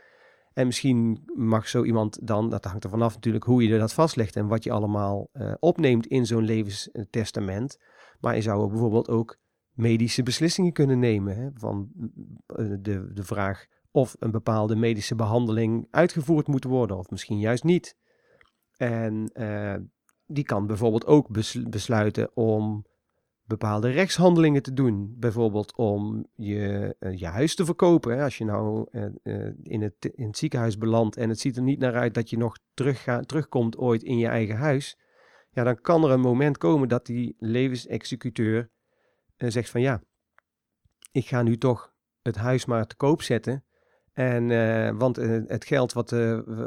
En 0.53 0.67
misschien 0.67 1.23
mag 1.35 1.69
zo 1.69 1.85
iemand 1.85 2.27
dan, 2.27 2.51
dat 2.51 2.65
hangt 2.65 2.85
er 2.85 2.91
vanaf 2.91 3.15
natuurlijk 3.15 3.45
hoe 3.45 3.63
je 3.63 3.79
dat 3.79 3.93
vastlegt 3.93 4.37
en 4.37 4.47
wat 4.47 4.65
je 4.65 4.73
allemaal 4.73 5.29
uh, 5.33 5.53
opneemt 5.59 6.07
in 6.07 6.27
zo'n 6.27 6.45
levenstestament. 6.45 7.79
Maar 8.21 8.35
je 8.35 8.43
zou 8.43 8.69
bijvoorbeeld 8.69 9.09
ook 9.09 9.37
medische 9.73 10.23
beslissingen 10.23 10.73
kunnen 10.73 10.99
nemen. 10.99 11.37
Hè, 11.37 11.49
van 11.55 11.91
eh, 12.47 12.67
de, 12.81 13.13
de 13.13 13.25
vraag 13.25 13.67
of 13.93 14.17
een 14.19 14.31
bepaalde 14.31 14.77
medische 14.77 15.15
behandeling 15.15 15.87
uitgevoerd 15.91 16.47
moet 16.47 16.65
worden, 16.65 16.99
of 16.99 17.11
misschien 17.11 17.39
juist 17.39 17.65
niet. 17.65 17.97
En 18.77 19.31
uh, 19.35 19.77
die 20.27 20.45
kan 20.45 20.67
bijvoorbeeld 20.67 21.07
ook 21.07 21.29
besluiten 21.71 22.37
om 22.37 22.87
bepaalde 23.45 23.91
rechtshandelingen 23.91 24.63
te 24.63 24.73
doen. 24.73 25.15
Bijvoorbeeld 25.19 25.77
om 25.77 26.27
je, 26.35 26.97
uh, 27.01 27.19
je 27.19 27.27
huis 27.27 27.55
te 27.55 27.65
verkopen. 27.65 28.21
Als 28.21 28.39
je 28.39 28.45
nou 28.45 28.89
uh, 28.91 29.47
in, 29.63 29.83
het, 29.83 30.11
in 30.15 30.27
het 30.27 30.39
ziekenhuis 30.39 30.79
belandt 30.79 31.17
en 31.17 31.29
het 31.29 31.41
ziet 31.41 31.57
er 31.57 31.63
niet 31.63 31.79
naar 31.79 31.95
uit 31.95 32.15
dat 32.15 32.31
je 32.31 32.37
nog 32.37 32.59
terug 32.75 33.05
terugkomt 33.27 33.77
ooit 33.77 34.03
in 34.03 34.19
je 34.19 34.27
eigen 34.27 34.57
huis. 34.57 34.99
Ja, 35.51 35.65
dan 35.65 35.81
kan 35.81 36.05
er 36.05 36.11
een 36.11 36.21
moment 36.21 36.59
komen 36.59 36.89
dat 36.89 37.07
die 37.07 37.35
levensexecuteur 37.39 38.71
zegt 39.37 39.71
van 39.71 39.81
ja, 39.81 40.03
ik 41.13 41.27
ga 41.27 41.43
nu 41.43 41.59
toch 41.59 41.95
het 42.23 42.37
huis 42.37 42.65
maar 42.65 42.87
te 42.87 42.97
koop 42.97 43.23
zetten. 43.23 43.65
En, 44.13 44.49
want 44.99 45.17
het 45.47 45.65
geld 45.65 45.93
wat, 45.93 46.11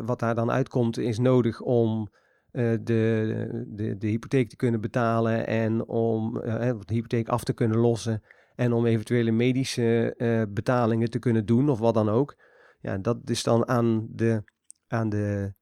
wat 0.05 0.19
daar 0.19 0.35
dan 0.35 0.51
uitkomt 0.51 0.97
is 0.97 1.19
nodig 1.19 1.61
om 1.61 2.09
de, 2.51 3.63
de, 3.67 3.97
de 3.97 4.07
hypotheek 4.07 4.49
te 4.49 4.55
kunnen 4.55 4.81
betalen 4.81 5.47
en 5.47 5.87
om 5.87 6.33
de 6.33 6.83
hypotheek 6.87 7.29
af 7.29 7.43
te 7.43 7.53
kunnen 7.53 7.77
lossen 7.77 8.23
en 8.55 8.73
om 8.73 8.85
eventuele 8.85 9.31
medische 9.31 10.15
betalingen 10.49 11.09
te 11.09 11.19
kunnen 11.19 11.45
doen 11.45 11.69
of 11.69 11.79
wat 11.79 11.93
dan 11.93 12.09
ook. 12.09 12.35
Ja, 12.79 12.97
dat 12.97 13.17
is 13.25 13.43
dan 13.43 13.67
aan 13.67 14.07
de, 14.09 14.43
aan 14.87 15.09
de 15.09 15.53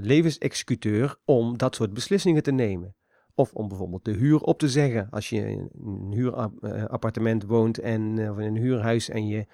levensexecuteur 0.00 1.16
om 1.24 1.58
dat 1.58 1.74
soort 1.74 1.92
beslissingen 1.92 2.42
te 2.42 2.52
nemen. 2.52 2.94
Of 3.34 3.52
om 3.52 3.68
bijvoorbeeld 3.68 4.04
de 4.04 4.12
huur 4.12 4.40
op 4.40 4.58
te 4.58 4.68
zeggen. 4.68 5.10
Als 5.10 5.28
je 5.28 5.50
in 5.50 5.68
een 5.84 6.12
huurappartement 6.12 7.44
woont 7.44 7.78
en, 7.78 8.30
of 8.30 8.38
in 8.38 8.46
een 8.46 8.62
huurhuis 8.62 9.08
en 9.08 9.26
je 9.26 9.46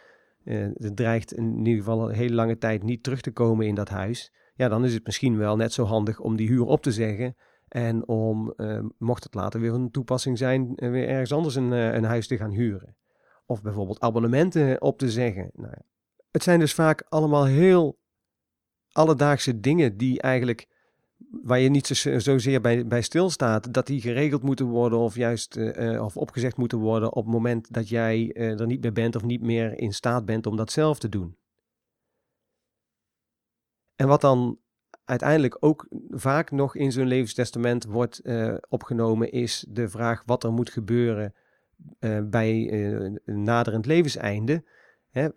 het 0.44 0.96
dreigt 0.96 1.32
in 1.32 1.58
ieder 1.58 1.82
geval 1.82 2.08
een 2.08 2.14
hele 2.14 2.34
lange 2.34 2.58
tijd 2.58 2.82
niet 2.82 3.02
terug 3.02 3.20
te 3.20 3.32
komen 3.32 3.66
in 3.66 3.74
dat 3.74 3.88
huis 3.88 4.32
ja, 4.54 4.68
dan 4.68 4.84
is 4.84 4.94
het 4.94 5.04
misschien 5.06 5.38
wel 5.38 5.56
net 5.56 5.72
zo 5.72 5.84
handig 5.84 6.20
om 6.20 6.36
die 6.36 6.48
huur 6.48 6.64
op 6.64 6.82
te 6.82 6.92
zeggen. 6.92 7.36
En 7.68 8.08
om, 8.08 8.52
uh, 8.56 8.84
mocht 8.98 9.24
het 9.24 9.34
later 9.34 9.60
weer 9.60 9.72
een 9.72 9.90
toepassing 9.90 10.38
zijn, 10.38 10.72
uh, 10.76 10.90
weer 10.90 11.08
ergens 11.08 11.32
anders 11.32 11.54
een, 11.54 11.70
een 11.70 12.04
huis 12.04 12.26
te 12.26 12.36
gaan 12.36 12.50
huren. 12.50 12.96
Of 13.46 13.62
bijvoorbeeld 13.62 14.00
abonnementen 14.00 14.82
op 14.82 14.98
te 14.98 15.10
zeggen. 15.10 15.50
Nou, 15.54 15.74
het 16.30 16.42
zijn 16.42 16.58
dus 16.58 16.74
vaak 16.74 17.04
allemaal 17.08 17.44
heel 17.44 17.98
alledaagse 18.92 19.60
dingen 19.60 19.96
die 19.96 20.20
eigenlijk, 20.20 20.66
waar 21.42 21.58
je 21.58 21.68
niet 21.68 21.86
zo, 21.86 22.18
zozeer 22.18 22.60
bij, 22.60 22.86
bij 22.86 23.02
stilstaat, 23.02 23.74
dat 23.74 23.86
die 23.86 24.00
geregeld 24.00 24.42
moeten 24.42 24.66
worden 24.66 24.98
of 24.98 25.14
juist 25.14 25.56
of 26.00 26.16
opgezegd 26.16 26.56
moeten 26.56 26.78
worden 26.78 27.12
op 27.12 27.24
het 27.24 27.32
moment 27.32 27.72
dat 27.72 27.88
jij 27.88 28.32
er 28.32 28.66
niet 28.66 28.82
meer 28.82 28.92
bent 28.92 29.16
of 29.16 29.24
niet 29.24 29.42
meer 29.42 29.78
in 29.78 29.92
staat 29.92 30.24
bent 30.24 30.46
om 30.46 30.56
dat 30.56 30.72
zelf 30.72 30.98
te 30.98 31.08
doen. 31.08 31.36
En 33.94 34.06
wat 34.06 34.20
dan 34.20 34.58
uiteindelijk 35.04 35.56
ook 35.60 35.86
vaak 36.08 36.50
nog 36.50 36.76
in 36.76 36.92
zo'n 36.92 37.06
levenstestament 37.06 37.84
wordt 37.84 38.22
opgenomen, 38.68 39.32
is 39.32 39.64
de 39.68 39.88
vraag 39.88 40.22
wat 40.26 40.44
er 40.44 40.52
moet 40.52 40.70
gebeuren 40.70 41.34
bij 42.24 42.72
een 42.72 43.20
naderend 43.24 43.86
levenseinde. 43.86 44.64
Hè, 45.12 45.28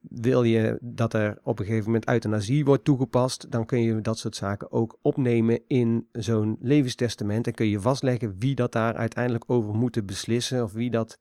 wil 0.00 0.42
je 0.42 0.78
dat 0.80 1.14
er 1.14 1.38
op 1.42 1.58
een 1.58 1.64
gegeven 1.64 1.86
moment 1.86 2.08
euthanasie 2.08 2.64
wordt 2.64 2.84
toegepast, 2.84 3.50
dan 3.50 3.66
kun 3.66 3.80
je 3.82 4.00
dat 4.00 4.18
soort 4.18 4.36
zaken 4.36 4.72
ook 4.72 4.98
opnemen 5.02 5.60
in 5.66 6.08
zo'n 6.12 6.56
levenstestament. 6.60 7.46
En 7.46 7.54
kun 7.54 7.66
je 7.66 7.80
vastleggen 7.80 8.38
wie 8.38 8.54
dat 8.54 8.72
daar 8.72 8.94
uiteindelijk 8.94 9.44
over 9.46 9.74
moet 9.74 10.06
beslissen, 10.06 10.62
of 10.62 10.72
wie, 10.72 10.90
dat, 10.90 11.18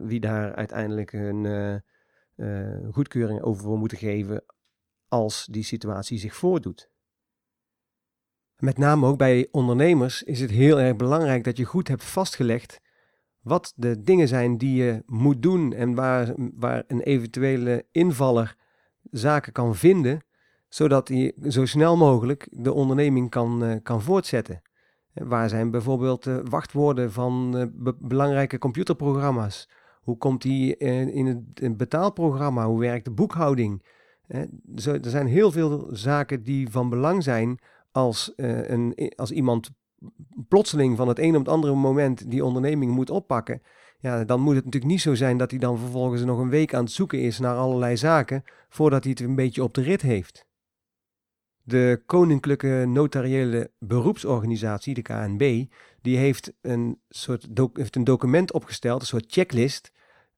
wie 0.00 0.20
daar 0.20 0.54
uiteindelijk 0.54 1.12
een 1.12 1.82
goedkeuring 2.92 3.42
over 3.42 3.66
wil 3.66 3.76
moeten 3.76 3.98
geven 3.98 4.44
als 5.08 5.46
die 5.50 5.64
situatie 5.64 6.18
zich 6.18 6.34
voordoet. 6.34 6.90
Met 8.56 8.78
name 8.78 9.06
ook 9.06 9.18
bij 9.18 9.48
ondernemers 9.50 10.22
is 10.22 10.40
het 10.40 10.50
heel 10.50 10.80
erg 10.80 10.96
belangrijk 10.96 11.44
dat 11.44 11.56
je 11.56 11.64
goed 11.64 11.88
hebt 11.88 12.04
vastgelegd 12.04 12.80
wat 13.42 13.72
de 13.76 14.02
dingen 14.02 14.28
zijn 14.28 14.58
die 14.58 14.82
je 14.84 15.02
moet 15.06 15.42
doen 15.42 15.72
en 15.72 15.94
waar, 15.94 16.34
waar 16.54 16.84
een 16.86 17.00
eventuele 17.00 17.86
invaller 17.90 18.56
zaken 19.10 19.52
kan 19.52 19.74
vinden, 19.74 20.24
zodat 20.68 21.08
hij 21.08 21.32
zo 21.48 21.66
snel 21.66 21.96
mogelijk 21.96 22.48
de 22.50 22.72
onderneming 22.72 23.30
kan, 23.30 23.64
uh, 23.64 23.74
kan 23.82 24.02
voortzetten. 24.02 24.62
Waar 25.12 25.48
zijn 25.48 25.70
bijvoorbeeld 25.70 26.24
de 26.24 26.42
wachtwoorden 26.48 27.12
van 27.12 27.70
belangrijke 27.98 28.58
computerprogramma's? 28.58 29.68
Hoe 30.02 30.16
komt 30.16 30.42
die 30.42 30.76
in 30.76 31.26
het 31.54 31.76
betaalprogramma? 31.76 32.66
Hoe 32.66 32.80
werkt 32.80 33.04
de 33.04 33.10
boekhouding? 33.10 33.82
er 34.74 35.00
zijn 35.00 35.26
heel 35.26 35.52
veel 35.52 35.88
zaken 35.90 36.42
die 36.42 36.70
van 36.70 36.88
belang 36.88 37.22
zijn 37.22 37.58
als, 37.90 38.32
een, 38.36 39.12
als 39.16 39.30
iemand 39.30 39.70
plotseling 40.48 40.96
van 40.96 41.08
het 41.08 41.18
een 41.18 41.34
op 41.34 41.44
het 41.44 41.54
andere 41.54 41.74
moment 41.74 42.30
die 42.30 42.44
onderneming 42.44 42.92
moet 42.92 43.10
oppakken. 43.10 43.62
Ja, 43.98 44.24
dan 44.24 44.40
moet 44.40 44.54
het 44.54 44.64
natuurlijk 44.64 44.92
niet 44.92 45.00
zo 45.00 45.14
zijn 45.14 45.36
dat 45.36 45.50
hij 45.50 45.60
dan 45.60 45.78
vervolgens 45.78 46.24
nog 46.24 46.38
een 46.38 46.48
week 46.48 46.74
aan 46.74 46.84
het 46.84 46.92
zoeken 46.92 47.20
is 47.20 47.38
naar 47.38 47.56
allerlei 47.56 47.96
zaken 47.96 48.42
voordat 48.68 49.02
hij 49.02 49.10
het 49.10 49.20
een 49.20 49.34
beetje 49.34 49.62
op 49.62 49.74
de 49.74 49.82
rit 49.82 50.02
heeft. 50.02 50.46
De 51.62 52.02
Koninklijke 52.06 52.84
Notariële 52.88 53.70
Beroepsorganisatie, 53.78 54.94
de 54.94 55.02
KNB, 55.02 55.64
die 56.00 56.16
heeft 56.16 56.52
een 56.60 57.00
soort 57.08 57.48
heeft 57.72 57.96
een 57.96 58.04
document 58.04 58.52
opgesteld, 58.52 59.00
een 59.00 59.06
soort 59.06 59.32
checklist, 59.32 59.92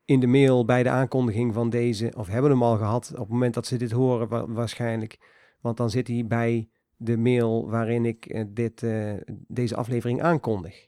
in 0.05 0.19
de 0.19 0.27
mail 0.27 0.65
bij 0.65 0.83
de 0.83 0.89
aankondiging 0.89 1.53
van 1.53 1.69
deze, 1.69 2.13
of 2.17 2.27
hebben 2.27 2.51
hem 2.51 2.63
al 2.63 2.77
gehad 2.77 3.11
op 3.11 3.19
het 3.19 3.29
moment 3.29 3.53
dat 3.53 3.67
ze 3.67 3.77
dit 3.77 3.91
horen 3.91 4.27
wa 4.27 4.47
waarschijnlijk. 4.47 5.17
Want 5.61 5.77
dan 5.77 5.89
zit 5.89 6.07
hij 6.07 6.25
bij 6.27 6.69
de 7.05 7.17
mail 7.17 7.69
waarin 7.69 8.05
ik 8.05 8.33
uh, 8.33 8.43
dit, 8.47 8.81
uh, 8.81 9.13
deze 9.47 9.75
aflevering 9.75 10.21
aankondig. 10.21 10.87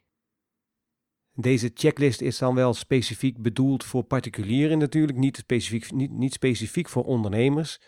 Deze 1.34 1.72
checklist 1.74 2.22
is 2.22 2.38
dan 2.38 2.56
wel 2.56 2.74
specifiek 2.74 3.42
bedoeld 3.42 3.84
voor 3.84 4.04
particulieren 4.04 4.78
natuurlijk, 4.78 5.18
niet 5.18 5.38
specifiek, 5.38 5.92
niet, 5.92 6.12
niet 6.12 6.34
specifiek 6.34 6.90
voor 6.90 7.04
ondernemers. 7.04 7.82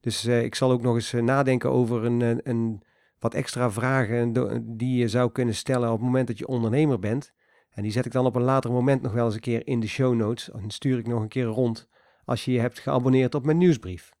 Dus 0.00 0.24
ik 0.24 0.54
zal 0.54 0.70
ook 0.70 0.82
nog 0.82 0.94
eens 0.94 1.12
nadenken 1.12 1.70
over 1.70 2.04
een, 2.04 2.40
een 2.48 2.82
wat 3.18 3.34
extra 3.34 3.70
vragen 3.70 4.32
die 4.76 4.96
je 4.96 5.08
zou 5.08 5.32
kunnen 5.32 5.54
stellen 5.54 5.88
op 5.88 5.96
het 5.96 6.04
moment 6.06 6.26
dat 6.26 6.38
je 6.38 6.46
ondernemer 6.46 6.98
bent. 6.98 7.32
En 7.70 7.82
die 7.82 7.92
zet 7.92 8.06
ik 8.06 8.12
dan 8.12 8.26
op 8.26 8.36
een 8.36 8.42
later 8.42 8.72
moment 8.72 9.02
nog 9.02 9.12
wel 9.12 9.24
eens 9.24 9.34
een 9.34 9.40
keer 9.40 9.66
in 9.66 9.80
de 9.80 9.86
show 9.86 10.14
notes. 10.14 10.50
En 10.50 10.70
stuur 10.70 10.98
ik 10.98 11.06
nog 11.06 11.22
een 11.22 11.28
keer 11.28 11.44
rond 11.44 11.88
als 12.24 12.44
je 12.44 12.52
je 12.52 12.60
hebt 12.60 12.78
geabonneerd 12.78 13.34
op 13.34 13.44
mijn 13.44 13.58
nieuwsbrief. 13.58 14.12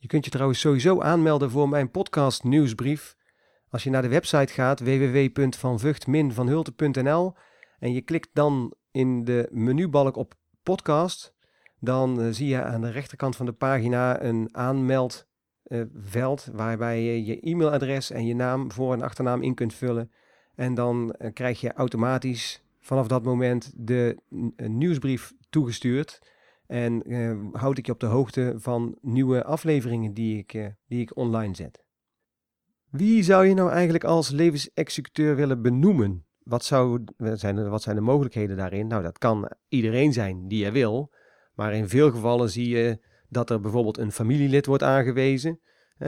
Je 0.00 0.08
kunt 0.08 0.24
je 0.24 0.30
trouwens 0.30 0.60
sowieso 0.60 1.00
aanmelden 1.00 1.50
voor 1.50 1.68
mijn 1.68 1.90
podcast 1.90 2.44
nieuwsbrief. 2.44 3.16
Als 3.70 3.84
je 3.84 3.90
naar 3.90 4.02
de 4.02 4.08
website 4.08 4.52
gaat 4.52 4.80
www.vanvucht-vanhulte.nl 4.80 7.34
en 7.78 7.92
je 7.92 8.00
klikt 8.00 8.28
dan 8.32 8.74
in 8.90 9.24
de 9.24 9.48
menubalk 9.50 10.16
op 10.16 10.34
podcast, 10.62 11.34
dan 11.80 12.20
uh, 12.20 12.26
zie 12.30 12.48
je 12.48 12.62
aan 12.62 12.80
de 12.80 12.90
rechterkant 12.90 13.36
van 13.36 13.46
de 13.46 13.52
pagina 13.52 14.22
een 14.22 14.48
aanmeld 14.52 15.26
uh, 15.66 15.82
veld 15.94 16.48
waarbij 16.52 17.02
je 17.02 17.24
je 17.24 17.40
e-mailadres 17.40 18.10
en 18.10 18.26
je 18.26 18.34
naam 18.34 18.72
voor- 18.72 18.92
en 18.92 19.02
achternaam 19.02 19.42
in 19.42 19.54
kunt 19.54 19.74
vullen. 19.74 20.12
En 20.54 20.74
dan 20.74 21.14
uh, 21.18 21.32
krijg 21.32 21.60
je 21.60 21.72
automatisch 21.72 22.62
vanaf 22.80 23.06
dat 23.06 23.24
moment 23.24 23.72
de 23.76 24.16
nieuwsbrief 24.56 25.32
toegestuurd. 25.50 26.20
En 26.68 27.12
uh, 27.12 27.38
houd 27.52 27.78
ik 27.78 27.86
je 27.86 27.92
op 27.92 28.00
de 28.00 28.06
hoogte 28.06 28.54
van 28.56 28.98
nieuwe 29.00 29.44
afleveringen 29.44 30.14
die 30.14 30.38
ik, 30.38 30.74
die 30.86 31.00
ik 31.00 31.16
online 31.16 31.54
zet. 31.54 31.84
Wie 32.90 33.22
zou 33.22 33.46
je 33.46 33.54
nou 33.54 33.70
eigenlijk 33.70 34.04
als 34.04 34.30
levensexecuteur 34.30 35.36
willen 35.36 35.62
benoemen? 35.62 36.26
Wat, 36.38 36.64
zou, 36.64 37.04
zijn 37.16 37.54
de, 37.54 37.68
wat 37.68 37.82
zijn 37.82 37.96
de 37.96 38.02
mogelijkheden 38.02 38.56
daarin? 38.56 38.86
Nou, 38.86 39.02
dat 39.02 39.18
kan 39.18 39.50
iedereen 39.68 40.12
zijn 40.12 40.48
die 40.48 40.64
je 40.64 40.70
wil. 40.70 41.12
Maar 41.54 41.74
in 41.74 41.88
veel 41.88 42.10
gevallen 42.10 42.50
zie 42.50 42.68
je 42.68 42.98
dat 43.28 43.50
er 43.50 43.60
bijvoorbeeld 43.60 43.98
een 43.98 44.12
familielid 44.12 44.66
wordt 44.66 44.82
aangewezen. 44.82 45.60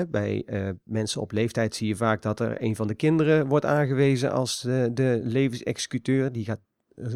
Bij 0.09 0.43
uh, 0.47 0.71
mensen 0.85 1.21
op 1.21 1.33
leeftijd 1.33 1.75
zie 1.75 1.89
je 1.89 1.97
vaak 1.97 2.23
dat 2.23 2.41
er 2.41 2.63
een 2.63 2.77
van 2.77 2.87
de 2.87 2.95
kinderen 2.95 3.47
wordt 3.47 3.65
aangewezen 3.65 4.33
als 4.33 4.61
de 4.93 5.21
levensexecuteur. 5.23 6.33
Die 6.33 6.45
gaat 6.45 6.61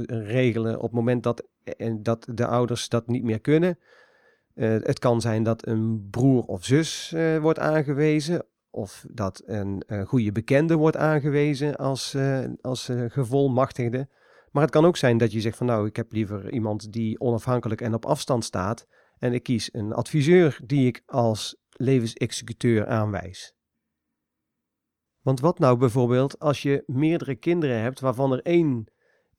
regelen 0.06 0.76
op 0.76 0.82
het 0.82 0.92
moment 0.92 1.22
dat, 1.22 1.48
uh, 1.76 1.94
dat 2.00 2.26
de 2.34 2.46
ouders 2.46 2.88
dat 2.88 3.06
niet 3.06 3.22
meer 3.22 3.40
kunnen. 3.40 3.78
het 4.54 4.98
kan 4.98 5.20
zijn 5.20 5.42
dat 5.42 5.66
een 5.66 6.08
broer 6.10 6.44
of 6.44 6.64
zus 6.64 7.14
wordt 7.40 7.58
aangewezen. 7.58 8.46
Of 8.70 9.04
dat 9.10 9.42
een, 9.46 9.84
goede 10.06 10.32
bekende 10.32 10.74
wordt 10.74 10.96
aangewezen 10.96 11.76
als, 11.76 12.16
als 12.60 12.90
gevolmachtigde. 13.08 14.08
Maar 14.50 14.62
het 14.62 14.72
kan 14.72 14.84
ook 14.84 14.96
zijn 14.96 15.18
dat 15.18 15.32
je 15.32 15.40
zegt 15.40 15.56
van 15.56 15.66
nou, 15.66 15.86
ik 15.86 15.96
heb 15.96 16.12
liever 16.12 16.52
iemand 16.52 16.92
die 16.92 17.20
onafhankelijk 17.20 17.80
en 17.80 17.94
op 17.94 18.06
afstand 18.06 18.44
staat. 18.44 18.86
En 19.18 19.32
ik 19.32 19.42
kies 19.42 19.74
een 19.74 19.92
adviseur 19.92 20.58
die 20.64 20.86
ik 20.86 21.02
als 21.06 21.56
levensexecuteur 21.70 22.86
aanwijs. 22.86 23.54
Want 25.20 25.40
wat 25.40 25.58
nou 25.58 25.78
bijvoorbeeld 25.78 26.38
als 26.38 26.62
je 26.62 26.82
meerdere 26.86 27.34
kinderen 27.34 27.80
hebt 27.80 28.00
waarvan 28.00 28.32
er 28.32 28.42
één 28.42 28.86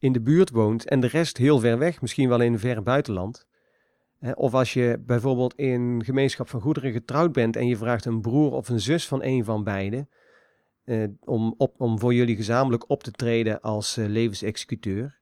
in 0.06 0.12
de 0.12 0.22
buurt 0.22 0.50
woont 0.50 0.90
en 0.90 1.00
de 1.00 1.08
rest 1.08 1.38
heel 1.38 1.60
ver 1.60 1.78
weg, 1.78 2.02
misschien 2.02 2.30
wel 2.30 2.42
in 2.42 2.54
een 2.54 2.60
ver 2.60 2.84
buitenland? 2.84 3.48
Of 4.34 4.54
als 4.54 4.74
je 4.74 5.04
bijvoorbeeld 5.06 5.56
in 5.56 6.04
gemeenschap 6.06 6.50
van 6.50 6.62
goederen 6.62 6.92
getrouwd 6.92 7.32
bent 7.32 7.56
en 7.56 7.68
je 7.68 7.78
vraagt 7.78 8.06
een 8.06 8.22
broer 8.22 8.52
of 8.52 8.70
een 8.70 8.80
zus 8.80 9.08
van 9.08 9.24
een 9.24 9.44
van 9.44 9.64
beiden 9.64 10.10
eh, 10.86 11.04
om, 11.24 11.54
op, 11.58 11.82
om 11.82 12.00
voor 12.00 12.14
jullie 12.14 12.36
gezamenlijk 12.36 12.90
op 12.90 13.04
te 13.04 13.12
treden 13.12 13.62
als 13.62 13.98
eh, 13.98 14.06
levensexecuteur. 14.06 15.20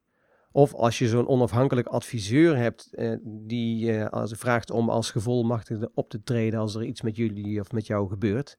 Of 0.51 0.73
als 0.73 0.99
je 0.99 1.07
zo'n 1.07 1.27
onafhankelijk 1.27 1.87
adviseur 1.87 2.57
hebt 2.57 2.93
eh, 2.93 3.15
die 3.23 3.91
uh, 3.91 4.05
als, 4.05 4.33
vraagt 4.33 4.71
om 4.71 4.89
als 4.89 5.11
gevolmachtigde 5.11 5.91
op 5.93 6.09
te 6.09 6.23
treden 6.23 6.59
als 6.59 6.75
er 6.75 6.83
iets 6.83 7.01
met 7.01 7.15
jullie 7.15 7.59
of 7.59 7.71
met 7.71 7.87
jou 7.87 8.09
gebeurt. 8.09 8.57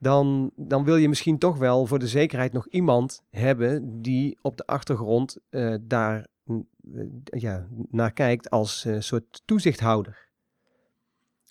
Dan, 0.00 0.50
dan 0.56 0.84
wil 0.84 0.96
je 0.96 1.08
misschien 1.08 1.38
toch 1.38 1.58
wel 1.58 1.86
voor 1.86 1.98
de 1.98 2.08
zekerheid 2.08 2.52
nog 2.52 2.68
iemand 2.68 3.22
hebben 3.30 4.02
die 4.02 4.38
op 4.42 4.56
de 4.56 4.66
achtergrond 4.66 5.38
uh, 5.50 5.74
daar 5.80 6.26
ja, 7.24 7.66
naar 7.90 8.12
kijkt 8.12 8.50
als 8.50 8.86
soort 8.98 9.42
toezichthouder. 9.44 10.28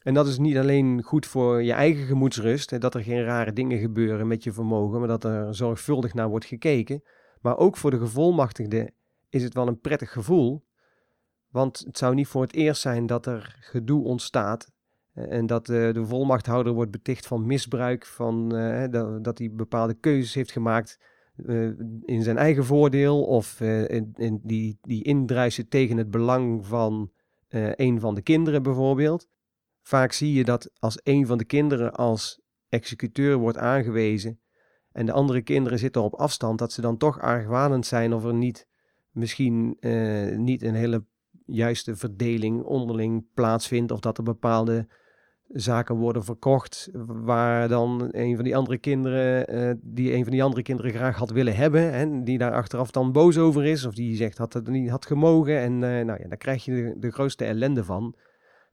En 0.04 0.14
dat 0.14 0.28
is 0.28 0.38
niet 0.38 0.58
alleen 0.58 1.04
goed 1.04 1.26
voor 1.26 1.64
je 1.64 1.74
eigen 1.74 2.06
gemoedsrust, 2.06 2.82
dat 2.82 2.96
er 2.96 3.04
geen 3.04 3.24
rare 3.24 3.54
dingen 3.54 3.80
gebeuren 3.80 4.28
met 4.28 4.44
je 4.44 4.52
vermogen, 4.52 5.00
maar 5.00 5.08
dat 5.08 5.24
er 5.24 5.56
zorgvuldig 5.56 6.14
naar 6.14 6.30
wordt 6.30 6.46
gekeken. 6.46 7.04
Maar 7.42 7.58
ook 7.58 7.78
voor 7.78 7.92
de 7.92 7.98
gevolmachtigde 7.98 8.92
is 9.30 9.44
het 9.44 9.54
wel 9.54 9.68
een 9.68 9.80
prettig 9.80 10.12
gevoel. 10.12 10.66
Want 11.50 11.80
het 11.80 11.98
zou 11.98 12.16
niet 12.16 12.28
voor 12.28 12.42
het 12.42 12.54
eerst 12.54 12.82
zijn 12.82 13.06
dat 13.06 13.26
er 13.26 13.58
gedoe 13.60 14.04
ontstaat. 14.04 14.72
Eh, 15.20 15.38
en 15.38 15.46
dat 15.46 15.70
uh, 15.70 15.94
de 15.94 16.06
volmachthouder 16.06 16.74
wordt 16.74 16.92
beticht 16.92 17.28
van 17.28 17.46
misbruik, 17.46 18.06
van, 18.06 18.56
uh, 18.56 18.84
dat, 19.22 19.38
hij 19.38 19.52
bepaalde 19.52 19.94
keuzes 19.94 20.34
heeft 20.34 20.52
gemaakt 20.52 21.00
uh, 21.36 21.72
in 22.06 22.24
zijn 22.24 22.38
eigen 22.38 22.66
voordeel. 22.66 23.24
Of 23.24 23.62
in, 23.62 24.14
in 24.16 24.40
die, 24.44 24.78
die 24.82 25.04
indruisen 25.04 25.68
tegen 25.68 25.98
het 25.98 26.12
belang 26.12 26.66
van 26.66 27.12
een 27.76 28.00
van 28.00 28.16
de 28.16 28.22
kinderen 28.22 28.64
bijvoorbeeld. 28.64 29.28
Vaak 29.82 30.12
zie 30.12 30.34
je 30.34 30.44
dat 30.44 30.72
als 30.80 31.00
een 31.04 31.26
van 31.26 31.38
de 31.38 31.46
kinderen 31.46 31.94
als 31.94 32.42
executeur 32.70 33.38
wordt 33.38 33.58
aangewezen 33.58 34.40
en 34.92 35.06
de 35.06 35.12
andere 35.12 35.42
kinderen 35.42 35.80
zitten 35.80 36.02
op 36.02 36.14
afstand, 36.14 36.60
dat 36.60 36.72
ze 36.72 36.82
dan 36.82 36.98
toch 36.98 37.20
argwanend 37.20 37.86
zijn 37.86 38.14
of 38.14 38.24
er 38.26 38.34
niet 38.34 38.68
misschien 39.12 39.78
niet 40.36 40.64
een 40.64 40.76
hele 40.76 41.04
juiste 41.46 41.96
verdeling 41.96 42.64
onderling 42.64 43.26
plaatsvindt. 43.34 43.92
Of 43.92 44.00
dat 44.00 44.18
er 44.18 44.24
bepaalde 44.24 44.88
zaken 45.50 45.96
worden 45.96 46.24
verkocht 46.24 46.90
waar 47.06 47.68
dan 47.68 48.08
een 48.12 48.36
van 48.36 48.44
die 48.44 48.56
andere 48.56 48.78
kinderen, 48.78 49.56
uh, 49.56 49.74
die 49.82 50.14
een 50.14 50.24
van 50.24 50.32
die 50.32 50.44
andere 50.44 50.62
kinderen 50.62 50.92
graag 50.92 51.18
had 51.18 51.30
willen 51.30 51.56
hebben. 51.56 51.92
En 51.92 52.24
die 52.24 52.38
daar 52.38 52.54
achteraf 52.54 52.92
dan 52.92 53.12
boos 53.12 53.38
over 53.38 53.66
is. 53.66 53.86
Of 53.86 53.94
die 53.94 54.16
zegt 54.16 54.38
dat 54.38 54.54
het 54.54 54.68
niet 54.68 54.90
had 54.90 55.06
gemogen. 55.06 55.60
En 55.60 55.74
uh, 55.74 55.80
nou 55.80 56.22
ja, 56.22 56.28
daar 56.28 56.38
krijg 56.38 56.66
je 56.66 56.72
de, 56.72 57.00
de, 57.00 57.12
grootste 57.12 57.46
ellende 57.46 57.84
van. 57.84 58.16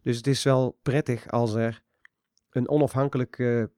Dus 0.03 0.17
het 0.17 0.27
is 0.27 0.43
wel 0.43 0.79
prettig 0.83 1.31
als 1.31 1.55
er 1.55 1.83
een 2.51 2.69
onafhankelijke 2.69 3.71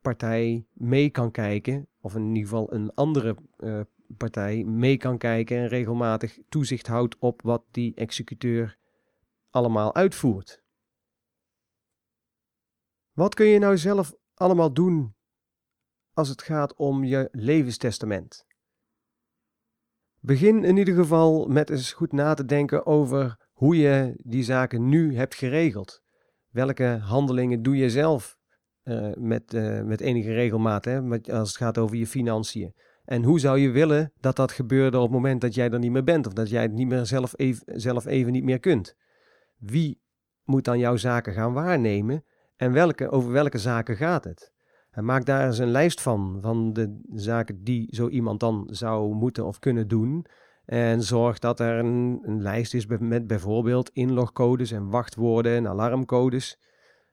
partij 0.00 0.66
mee 0.72 1.10
kan 1.10 1.30
kijken. 1.30 1.86
Of 2.00 2.14
in 2.14 2.28
ieder 2.28 2.42
geval 2.42 2.72
een 2.74 2.94
andere 2.94 3.36
partij 4.16 4.64
mee 4.64 4.96
kan 4.96 5.18
kijken 5.18 5.56
en 5.56 5.66
regelmatig 5.66 6.38
toezicht 6.48 6.86
houdt 6.86 7.16
op 7.18 7.42
wat 7.42 7.62
die 7.70 7.94
executeur 7.94 8.76
allemaal 9.50 9.94
uitvoert. 9.94 10.59
Wat 13.12 13.34
kun 13.34 13.46
je 13.46 13.58
nou 13.58 13.78
zelf 13.78 14.14
allemaal 14.34 14.72
doen 14.72 15.14
als 16.12 16.28
het 16.28 16.42
gaat 16.42 16.74
om 16.74 17.04
je 17.04 17.28
levenstestament? 17.32 18.44
Begin 20.18 20.64
in 20.64 20.76
ieder 20.76 20.94
geval 20.94 21.46
met 21.46 21.70
eens 21.70 21.92
goed 21.92 22.12
na 22.12 22.34
te 22.34 22.44
denken 22.44 22.86
over 22.86 23.48
hoe 23.52 23.76
je 23.76 24.14
die 24.16 24.42
zaken 24.42 24.88
nu 24.88 25.16
hebt 25.16 25.34
geregeld. 25.34 26.02
Welke 26.48 26.84
handelingen 27.02 27.62
doe 27.62 27.76
je 27.76 27.90
zelf 27.90 28.38
uh, 28.84 29.12
met, 29.14 29.54
uh, 29.54 29.82
met 29.82 30.00
enige 30.00 30.32
regelmaat, 30.32 30.84
hè, 30.84 31.20
als 31.32 31.48
het 31.48 31.56
gaat 31.56 31.78
over 31.78 31.96
je 31.96 32.06
financiën? 32.06 32.74
En 33.04 33.22
hoe 33.22 33.40
zou 33.40 33.58
je 33.58 33.70
willen 33.70 34.12
dat 34.20 34.36
dat 34.36 34.52
gebeurde 34.52 34.96
op 34.96 35.02
het 35.02 35.12
moment 35.12 35.40
dat 35.40 35.54
jij 35.54 35.70
er 35.70 35.78
niet 35.78 35.90
meer 35.90 36.04
bent 36.04 36.26
of 36.26 36.32
dat 36.32 36.50
jij 36.50 36.62
het 36.62 36.72
niet 36.72 36.88
meer 36.88 37.06
zelf 37.06 37.34
zelf 37.64 38.06
even 38.06 38.32
niet 38.32 38.44
meer 38.44 38.60
kunt? 38.60 38.96
Wie 39.56 40.02
moet 40.44 40.64
dan 40.64 40.78
jouw 40.78 40.96
zaken 40.96 41.32
gaan 41.32 41.52
waarnemen 41.52 42.24
en 42.60 42.72
welke, 42.72 43.10
over 43.10 43.32
welke 43.32 43.58
zaken 43.58 43.96
gaat 43.96 44.24
het? 44.24 44.52
Maak 44.94 45.24
daar 45.24 45.46
eens 45.46 45.58
een 45.58 45.70
lijst 45.70 46.00
van, 46.00 46.38
van 46.40 46.72
de 46.72 47.00
zaken 47.14 47.64
die 47.64 47.88
zo 47.94 48.08
iemand 48.08 48.40
dan 48.40 48.68
zou 48.70 49.14
moeten 49.14 49.46
of 49.46 49.58
kunnen 49.58 49.88
doen. 49.88 50.26
En 50.64 51.02
zorg 51.02 51.38
dat 51.38 51.60
er 51.60 51.78
een, 51.78 52.18
een 52.22 52.42
lijst 52.42 52.74
is 52.74 52.86
met 52.86 53.26
bijvoorbeeld 53.26 53.90
inlogcodes 53.92 54.70
en 54.70 54.90
wachtwoorden 54.90 55.52
en 55.52 55.68
alarmcodes, 55.68 56.58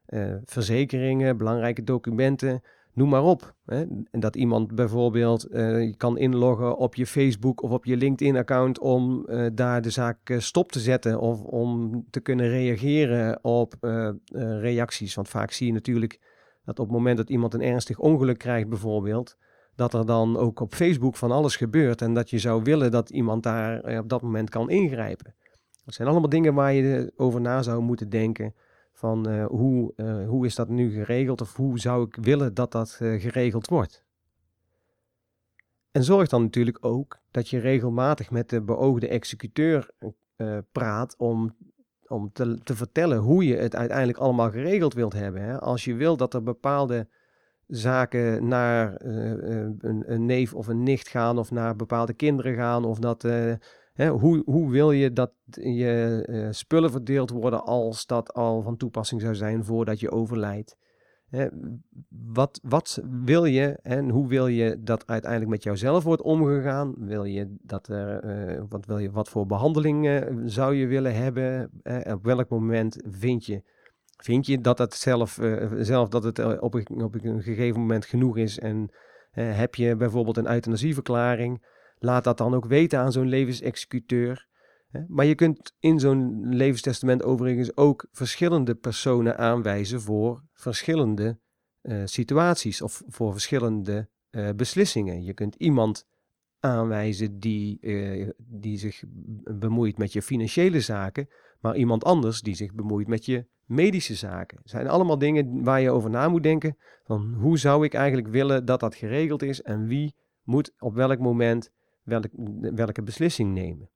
eh, 0.06 0.36
verzekeringen, 0.44 1.38
belangrijke 1.38 1.84
documenten, 1.84 2.62
noem 2.98 3.10
maar 3.10 3.24
op. 3.24 3.56
Hè? 3.66 3.86
Dat 4.12 4.36
iemand 4.36 4.76
bijvoorbeeld 4.76 5.52
uh, 5.52 5.94
kan 5.98 6.18
inloggen 6.18 6.78
op 6.78 6.96
je 6.96 7.06
Facebook 7.06 7.62
of 7.64 7.72
op 7.72 7.86
je 7.86 7.98
LinkedIn-account 7.98 8.80
om 8.80 9.26
uh, 9.30 9.48
daar 9.54 9.82
de 9.82 9.90
zaak 9.90 10.30
uh, 10.30 10.40
stop 10.40 10.72
te 10.72 10.80
zetten 10.80 11.20
of 11.20 11.44
om 11.44 12.04
te 12.10 12.20
kunnen 12.20 12.50
reageren 12.50 13.44
op 13.44 13.74
reacties. 14.60 15.16
Want 15.16 15.30
vaak 15.30 15.52
zie 15.52 15.68
je 15.68 15.74
natuurlijk 15.74 16.20
dat 16.66 16.80
op 16.80 16.86
het 16.86 16.96
moment 16.96 17.18
dat 17.18 17.30
iemand 17.30 17.54
een 17.54 17.62
ernstig 17.62 18.00
ongeluk 18.00 18.38
krijgt 18.38 18.70
bijvoorbeeld, 18.70 19.38
dat 19.76 19.94
er 19.94 20.06
dan 20.06 20.38
ook 20.38 20.60
op 20.60 20.74
Facebook 20.74 21.16
van 21.16 21.32
alles 21.32 21.56
gebeurt 21.56 22.02
en 22.02 22.14
dat 22.14 22.30
je 22.30 22.40
zou 22.40 22.64
willen 22.64 22.92
dat 22.92 23.10
iemand 23.10 23.44
daar 23.44 24.00
op 24.00 24.10
dat 24.10 24.22
moment 24.22 24.50
kan 24.50 24.70
ingrijpen. 24.70 25.34
Dat 25.86 25.94
zijn 25.94 26.08
allemaal 26.08 26.30
dingen 26.30 26.54
waar 26.54 26.74
je 26.74 27.14
over 27.16 27.42
na 27.42 27.62
zou 27.62 27.82
moeten 27.82 28.10
denken 28.10 28.54
van 28.98 29.30
uh, 29.30 29.46
hoe, 29.46 29.94
uh, 29.96 30.28
hoe 30.28 30.46
is 30.46 30.56
dat 30.56 30.70
nu 30.70 30.92
geregeld 30.92 31.42
of 31.42 31.56
hoe 31.56 31.80
zou 31.80 32.06
ik 32.08 32.16
willen 32.16 32.54
dat 32.54 32.72
dat 32.72 33.00
uh, 33.02 33.22
geregeld 33.22 33.68
wordt. 33.68 34.04
En 35.92 36.04
zorg 36.04 36.30
dan 36.30 36.42
natuurlijk 36.42 36.86
ook 36.86 37.20
dat 37.32 37.50
je 37.50 37.60
regelmatig 37.60 38.32
met 38.32 38.50
de 38.50 38.62
beoogde 38.62 39.08
executeur 39.08 39.90
praat 40.72 41.16
om, 41.18 41.56
om 42.08 42.32
te, 42.34 42.60
te, 42.64 42.76
vertellen 42.76 43.18
hoe 43.18 43.46
je 43.46 43.56
het 43.56 43.76
uiteindelijk 43.76 44.18
allemaal 44.18 44.52
geregeld 44.52 44.94
wilt 44.94 45.14
hebben. 45.14 45.42
Hè. 45.42 45.60
Als 45.60 45.84
je 45.84 45.94
wil 45.94 46.18
dat 46.18 46.34
er 46.34 46.44
bepaalde 46.44 47.08
zaken 47.68 48.48
naar 48.48 49.02
een, 49.02 50.04
een, 50.12 50.26
neef 50.26 50.54
of 50.54 50.68
een 50.68 50.84
nicht 50.84 51.08
gaan 51.08 51.38
of 51.38 51.52
naar 51.52 51.76
bepaalde 51.76 52.14
kinderen 52.14 52.56
gaan 52.56 52.86
of 52.86 53.00
dat 53.00 53.28
hoe, 54.06 54.42
hoe 54.46 54.72
wil 54.72 54.92
je 54.92 55.14
dat 55.14 55.32
je 55.50 56.26
uh, 56.30 56.48
spullen 56.52 56.92
verdeeld 56.92 57.30
worden 57.30 57.64
als 57.64 58.06
dat 58.06 58.34
al 58.34 58.62
van 58.62 58.78
toepassing 58.78 59.22
zou 59.22 59.36
zijn 59.36 59.64
voordat 59.64 60.00
je 60.00 60.12
overlijdt? 60.12 60.78
wat, 62.34 62.60
wat 62.64 63.02
wil 63.24 63.46
je 63.46 63.80
en 63.82 64.10
hoe 64.10 64.28
wil 64.28 64.48
je 64.48 64.84
dat 64.84 65.08
uiteindelijk 65.08 65.52
met 65.52 65.64
jouzelf 65.64 66.04
wordt 66.04 66.22
omgegaan? 66.22 66.94
Wil 66.98 67.24
je 67.24 67.56
dat 67.62 67.88
er, 67.88 68.24
uh, 68.56 68.64
wat, 68.70 68.86
wil 68.86 68.98
je, 68.98 69.12
wat 69.12 69.30
voor 69.30 69.46
behandeling 69.46 70.26
zou 70.46 70.76
je 70.76 70.88
willen 70.88 71.16
hebben? 71.16 71.72
op 72.14 72.24
welk 72.24 72.50
moment 72.50 73.04
vind 73.10 73.46
je, 73.46 73.64
vind 74.18 74.46
je 74.46 74.62
dat 74.62 74.78
het 74.78 74.94
zelf, 74.94 75.40
zelf 75.78 76.10
dat 76.10 76.24
het 76.24 76.60
op, 76.60 76.74
een, 76.74 77.04
op 77.04 77.24
een 77.24 77.42
gegeven 77.42 77.80
moment 77.80 78.06
genoeg 78.06 78.38
is? 78.38 78.60
En 78.60 78.90
heb 79.32 79.76
je 79.76 79.96
bijvoorbeeld 79.96 80.38
een 80.38 80.52
euthanasieverklaring? 80.52 81.62
Laat 82.00 82.24
dat 82.24 82.38
dan 82.38 82.54
ook 82.54 82.66
weten 82.66 83.00
aan 83.00 83.12
zo'n 83.12 83.28
levensexecuteur. 83.28 84.48
Maar 85.08 85.26
je 85.26 85.36
kunt 85.36 85.76
in 85.80 86.00
zo'n 86.00 86.50
levenstestament 86.56 87.24
overigens 87.24 87.78
ook 87.78 88.06
verschillende 88.12 88.76
personen 88.76 89.38
aanwijzen 89.38 90.02
voor 90.02 90.44
verschillende 90.54 91.38
eh, 91.82 92.02
situaties 92.06 92.82
of 92.82 93.04
voor 93.08 93.32
verschillende 93.32 94.10
eh, 94.30 94.50
beslissingen. 94.56 95.24
Je 95.24 95.34
kunt 95.34 95.56
iemand 95.56 96.08
aanwijzen 96.60 97.40
die, 97.40 97.80
eh, 97.80 98.30
die 98.38 98.78
zich 98.78 99.04
bemoeit 99.60 99.98
met 99.98 100.14
je 100.14 100.22
financiële 100.22 100.82
zaken, 100.82 101.28
maar 101.60 101.76
iemand 101.76 102.04
anders 102.04 102.42
die 102.42 102.56
zich 102.56 102.74
bemoeit 102.74 103.08
met 103.08 103.26
je 103.26 103.46
medische 103.66 104.16
zaken. 104.16 104.58
Het 104.58 104.70
zijn 104.70 104.88
allemaal 104.88 105.18
dingen 105.18 105.64
waar 105.64 105.82
je 105.82 105.92
over 105.92 106.10
na 106.10 106.30
moet 106.30 106.44
denken. 106.44 106.78
Van 107.04 107.34
hoe 107.34 107.58
zou 107.58 107.86
ik 107.86 107.94
eigenlijk 107.94 108.28
willen 108.28 108.66
dat 108.66 108.80
dat 108.80 108.96
geregeld 108.96 109.42
is 109.42 109.62
en 109.62 109.88
wie 109.88 110.16
moet 110.44 110.74
op 110.80 110.96
welk 110.96 111.20
moment 111.20 111.72
welke 112.76 113.02
beslissing 113.04 113.54
nemen. 113.54 113.90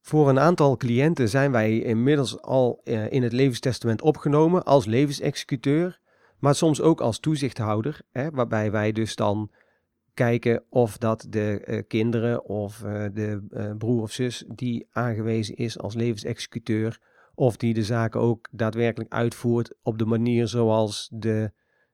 Voor 0.00 0.28
een 0.28 0.38
aantal 0.38 0.76
cliënten 0.76 1.28
zijn 1.28 1.52
wij 1.52 1.78
inmiddels 1.78 2.40
al 2.40 2.80
eh, 2.84 3.12
in 3.12 3.22
het 3.22 3.32
levenstestament 3.32 4.02
opgenomen 4.02 4.64
als 4.64 4.86
levensexecuteur, 4.86 6.00
maar 6.38 6.54
soms 6.54 6.80
ook 6.80 7.00
als 7.00 7.18
toezichthouder, 7.18 8.00
hè, 8.10 8.30
waarbij 8.30 8.70
wij 8.70 8.92
dus 8.92 9.16
dan 9.16 9.50
kijken 10.14 10.64
of 10.68 10.98
dat 10.98 11.26
de 11.28 11.64
uh, 11.66 11.82
kinderen 11.88 12.44
of 12.44 12.82
uh, 12.84 13.04
de 13.12 13.74
broer 13.78 14.02
of 14.02 14.12
zus 14.12 14.44
die 14.48 14.86
aangewezen 14.90 15.56
is 15.56 15.78
als 15.78 15.94
levensexecuteur, 15.94 17.00
of 17.34 17.56
die 17.56 17.74
de 17.74 17.84
zaken 17.84 18.20
ook 18.20 18.48
daadwerkelijk 18.50 19.12
uitvoert 19.12 19.74
op 19.82 19.98
de 19.98 20.04
manier 20.06 20.48
zoals 20.48 21.08
de, 21.12 21.52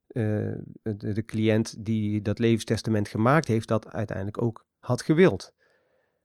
de, 0.08 0.62
de, 0.96 1.24
cliënt 1.24 1.84
die 1.84 2.22
dat 2.22 2.38
levenstestament 2.38 3.08
gemaakt 3.08 3.48
heeft, 3.48 3.68
dat 3.68 3.88
uiteindelijk 3.92 4.42
ook 4.42 4.66
had 4.78 5.02
gewild. 5.02 5.54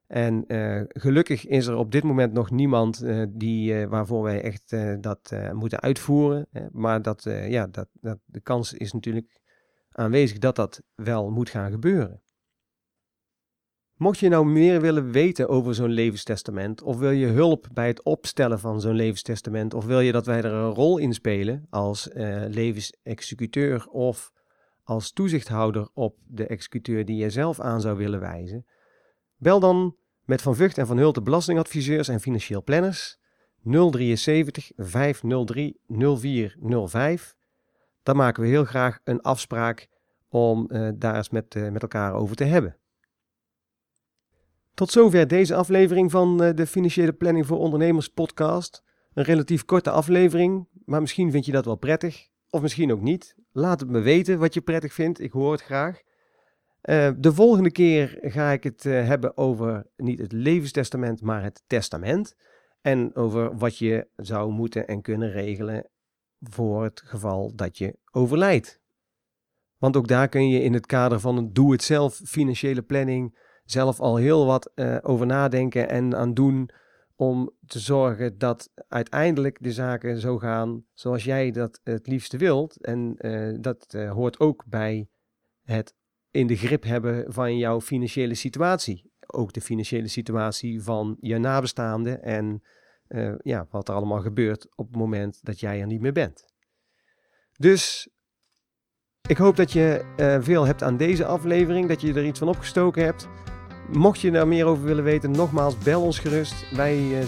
En 0.08 0.46
gelukkig 0.88 1.46
is 1.46 1.67
er 1.67 1.76
op 1.76 1.91
dit 1.91 2.04
moment 2.04 2.34
nog 2.34 2.52
niemand 2.52 3.06
die, 3.30 3.88
waarvoor 3.88 4.24
wij 4.24 4.41
echt 4.41 4.76
dat 5.02 5.36
moeten 5.54 5.80
uitvoeren. 5.80 6.48
maar 6.72 7.02
dat, 7.02 7.24
ja, 7.48 7.67
dat, 7.67 7.88
dat, 7.91 8.19
de 8.26 8.39
kans 8.39 8.74
is 8.74 8.93
natuurlijk 8.93 9.39
aanwezig 9.91 10.38
dat 10.38 10.56
dat 10.56 10.82
wel 10.96 11.32
moet 11.32 11.50
gaan 11.50 11.72
gebeuren. 11.72 12.23
Mocht 13.97 14.19
je 14.19 14.29
nou 14.29 14.45
meer 14.45 14.82
willen 14.82 15.12
weten 15.12 15.49
over 15.49 15.75
zo'n 15.75 15.89
levenstestament, 15.89 16.82
of 16.82 16.97
wil 16.97 17.10
je 17.10 17.27
hulp 17.27 17.67
bij 17.73 17.88
het 17.88 18.03
opstellen 18.03 18.60
van 18.60 18.82
zo'n 18.82 18.95
levenstestament, 18.95 19.73
of 19.73 19.86
wil 19.86 19.99
je 19.99 20.12
dat 20.12 20.25
wij 20.25 20.38
er 20.38 20.53
een 20.53 20.73
rol 20.73 20.97
in 20.97 21.13
spelen 21.13 21.67
als 21.69 22.08
uh, 22.08 22.43
levensexecuteur 22.47 23.88
of 23.88 24.32
als 24.84 25.12
toezichthouder 25.12 25.89
op 25.93 26.17
de 26.27 26.47
executeur 26.47 27.06
die 27.06 27.17
je 27.17 27.29
zelf 27.29 27.60
aan 27.60 27.82
zou 27.82 27.97
willen 27.97 28.19
wijzen, 28.19 28.65
bel 29.38 29.60
dan 29.60 29.95
met 30.25 30.41
Van 30.41 30.56
Vught 30.56 30.77
en 30.77 30.88
Van 30.88 30.97
Hulte 30.97 31.21
belastingadviseurs 31.21 32.08
en 32.08 32.19
financieel 32.19 32.63
planners 32.63 33.17
073 33.63 34.71
503 34.75 35.79
0405 35.88 37.36
dan 38.03 38.15
maken 38.15 38.43
we 38.43 38.49
heel 38.49 38.65
graag 38.65 38.99
een 39.03 39.21
afspraak 39.21 39.88
om 40.29 40.69
uh, 40.69 40.89
daar 40.95 41.15
eens 41.15 41.29
met, 41.29 41.56
uh, 41.56 41.69
met 41.69 41.82
elkaar 41.82 42.13
over 42.13 42.36
te 42.36 42.43
hebben. 42.43 42.77
Tot 44.74 44.92
zover 44.92 45.28
deze 45.28 45.56
aflevering 45.56 46.12
van 46.12 46.44
uh, 46.44 46.50
de 46.54 46.68
Financiële 46.68 47.14
Planning 47.14 47.46
voor 47.46 47.58
Ondernemers 47.58 48.08
podcast. 48.08 48.84
Een 49.14 49.24
relatief 49.24 49.66
korte 49.66 49.90
aflevering, 49.90 50.68
maar 50.86 51.02
misschien 51.02 51.32
vind 51.32 51.46
je 51.46 51.52
dat 51.52 51.66
wel 51.66 51.76
prettig, 51.76 52.28
of 52.50 52.62
misschien 52.62 52.92
ook 52.92 53.02
niet. 53.02 53.36
Laat 53.52 53.80
het 53.80 53.90
me 53.90 54.00
weten 54.00 54.40
wat 54.40 54.54
je 54.54 54.62
prettig 54.62 54.94
vindt, 54.94 55.20
ik 55.20 55.32
hoor 55.32 55.52
het 55.52 55.62
graag. 55.62 56.02
de 57.18 57.34
volgende 57.34 57.72
keer 57.72 58.18
ga 58.22 58.52
ik 58.52 58.64
het 58.64 58.84
hebben 58.84 59.38
over 59.38 59.86
niet 59.98 60.20
het 60.20 60.32
levenstestament, 60.32 61.22
maar 61.22 61.44
het 61.44 61.64
testament. 61.68 62.36
En 62.82 63.16
over 63.16 63.58
wat 63.58 63.78
je 63.78 64.08
zou 64.16 64.52
moeten 64.52 64.88
en 64.88 65.02
kunnen 65.02 65.32
regelen 65.32 65.88
voor 66.40 66.84
het 66.84 67.02
geval 67.06 67.56
dat 67.56 67.78
je 67.78 67.98
overlijdt. 68.12 68.82
Want 69.78 69.98
ook 69.98 70.08
daar 70.08 70.30
kun 70.30 70.50
je 70.50 70.62
in 70.62 70.74
het 70.74 70.86
kader 70.86 71.20
van 71.20 71.38
een 71.38 71.54
doe-het-zelf 71.54 72.22
financiële 72.24 72.82
planning 72.82 73.42
zelf 73.65 73.99
al 73.99 74.15
heel 74.15 74.45
wat 74.45 74.71
uh, 74.76 74.97
over 75.02 75.26
nadenken 75.26 75.89
en 75.89 76.15
aan 76.15 76.34
doen 76.34 76.69
om 77.15 77.52
te 77.67 77.80
zorgen 77.80 78.38
dat 78.38 78.71
uiteindelijk 78.88 79.58
de 79.62 79.71
zaken 79.71 80.19
zo 80.19 80.38
gaan 80.38 80.86
zoals 80.93 81.23
jij 81.23 81.52
dat 81.52 81.80
het 81.84 82.08
liefste 82.08 82.38
wilt. 82.38 82.82
En 82.82 83.15
uh, 83.17 83.58
dat 83.60 83.93
uh, 83.95 84.12
hoort 84.12 84.39
ook 84.39 84.63
bij 84.65 85.08
het 85.63 85.95
in 86.32 86.47
de 86.47 86.56
grip 86.56 86.84
hebben 86.84 87.34
van 87.34 87.58
jouw 87.58 87.82
financiële 87.82 88.36
situatie. 88.36 89.12
Ook 89.28 89.54
de 89.54 89.62
financiële 89.62 90.08
situatie 90.08 90.84
van 90.84 91.17
je 91.19 91.38
nabestaanden 91.38 92.23
en 92.23 92.63
ja, 93.41 93.67
wat 93.69 93.88
er 93.88 93.95
allemaal 93.95 94.21
gebeurt 94.21 94.67
op 94.76 94.88
het 94.88 94.95
moment 94.95 95.39
dat 95.43 95.60
jij 95.60 95.82
er 95.82 95.88
niet 95.88 96.02
meer 96.02 96.13
bent. 96.13 96.45
Dus 97.58 98.10
ik 99.28 99.38
hoop 99.38 99.56
dat 99.56 99.71
je 99.71 100.39
veel 100.41 100.65
hebt 100.65 100.84
aan 100.84 100.97
deze 100.97 101.26
aflevering, 101.26 101.88
dat 101.88 102.02
je 102.02 102.13
er 102.13 102.26
iets 102.26 102.39
van 102.39 102.47
opgestoken 102.47 103.04
hebt. 103.04 103.28
Mocht 103.91 104.22
je 104.22 104.32
daar 104.32 104.48
meer 104.48 104.65
over 104.65 104.84
willen 104.84 105.04
weten, 105.04 105.32
nogmaals, 105.32 105.78
bel 105.78 106.02
ons 106.02 106.19
gerust. 106.19 106.65
Wij 106.76 106.98
uh, 106.98 107.24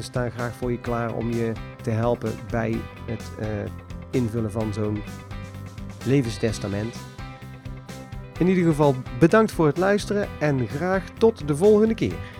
staan 0.00 0.30
graag 0.30 0.54
voor 0.54 0.70
je 0.70 0.80
klaar 0.80 1.14
om 1.14 1.32
je 1.32 1.52
te 1.82 1.90
helpen 1.90 2.32
bij 2.50 2.80
het 3.04 3.30
invullen 4.10 4.50
van 4.50 4.72
zo'n 4.72 5.02
levenstestament. 6.04 6.96
In 8.38 8.48
ieder 8.48 8.64
geval 8.64 8.94
bedankt 9.18 9.52
voor 9.52 9.66
het 9.66 9.76
luisteren 9.76 10.28
en 10.40 10.68
graag 10.68 11.04
tot 11.18 11.48
de 11.48 11.56
volgende 11.56 11.94
keer. 11.94 12.35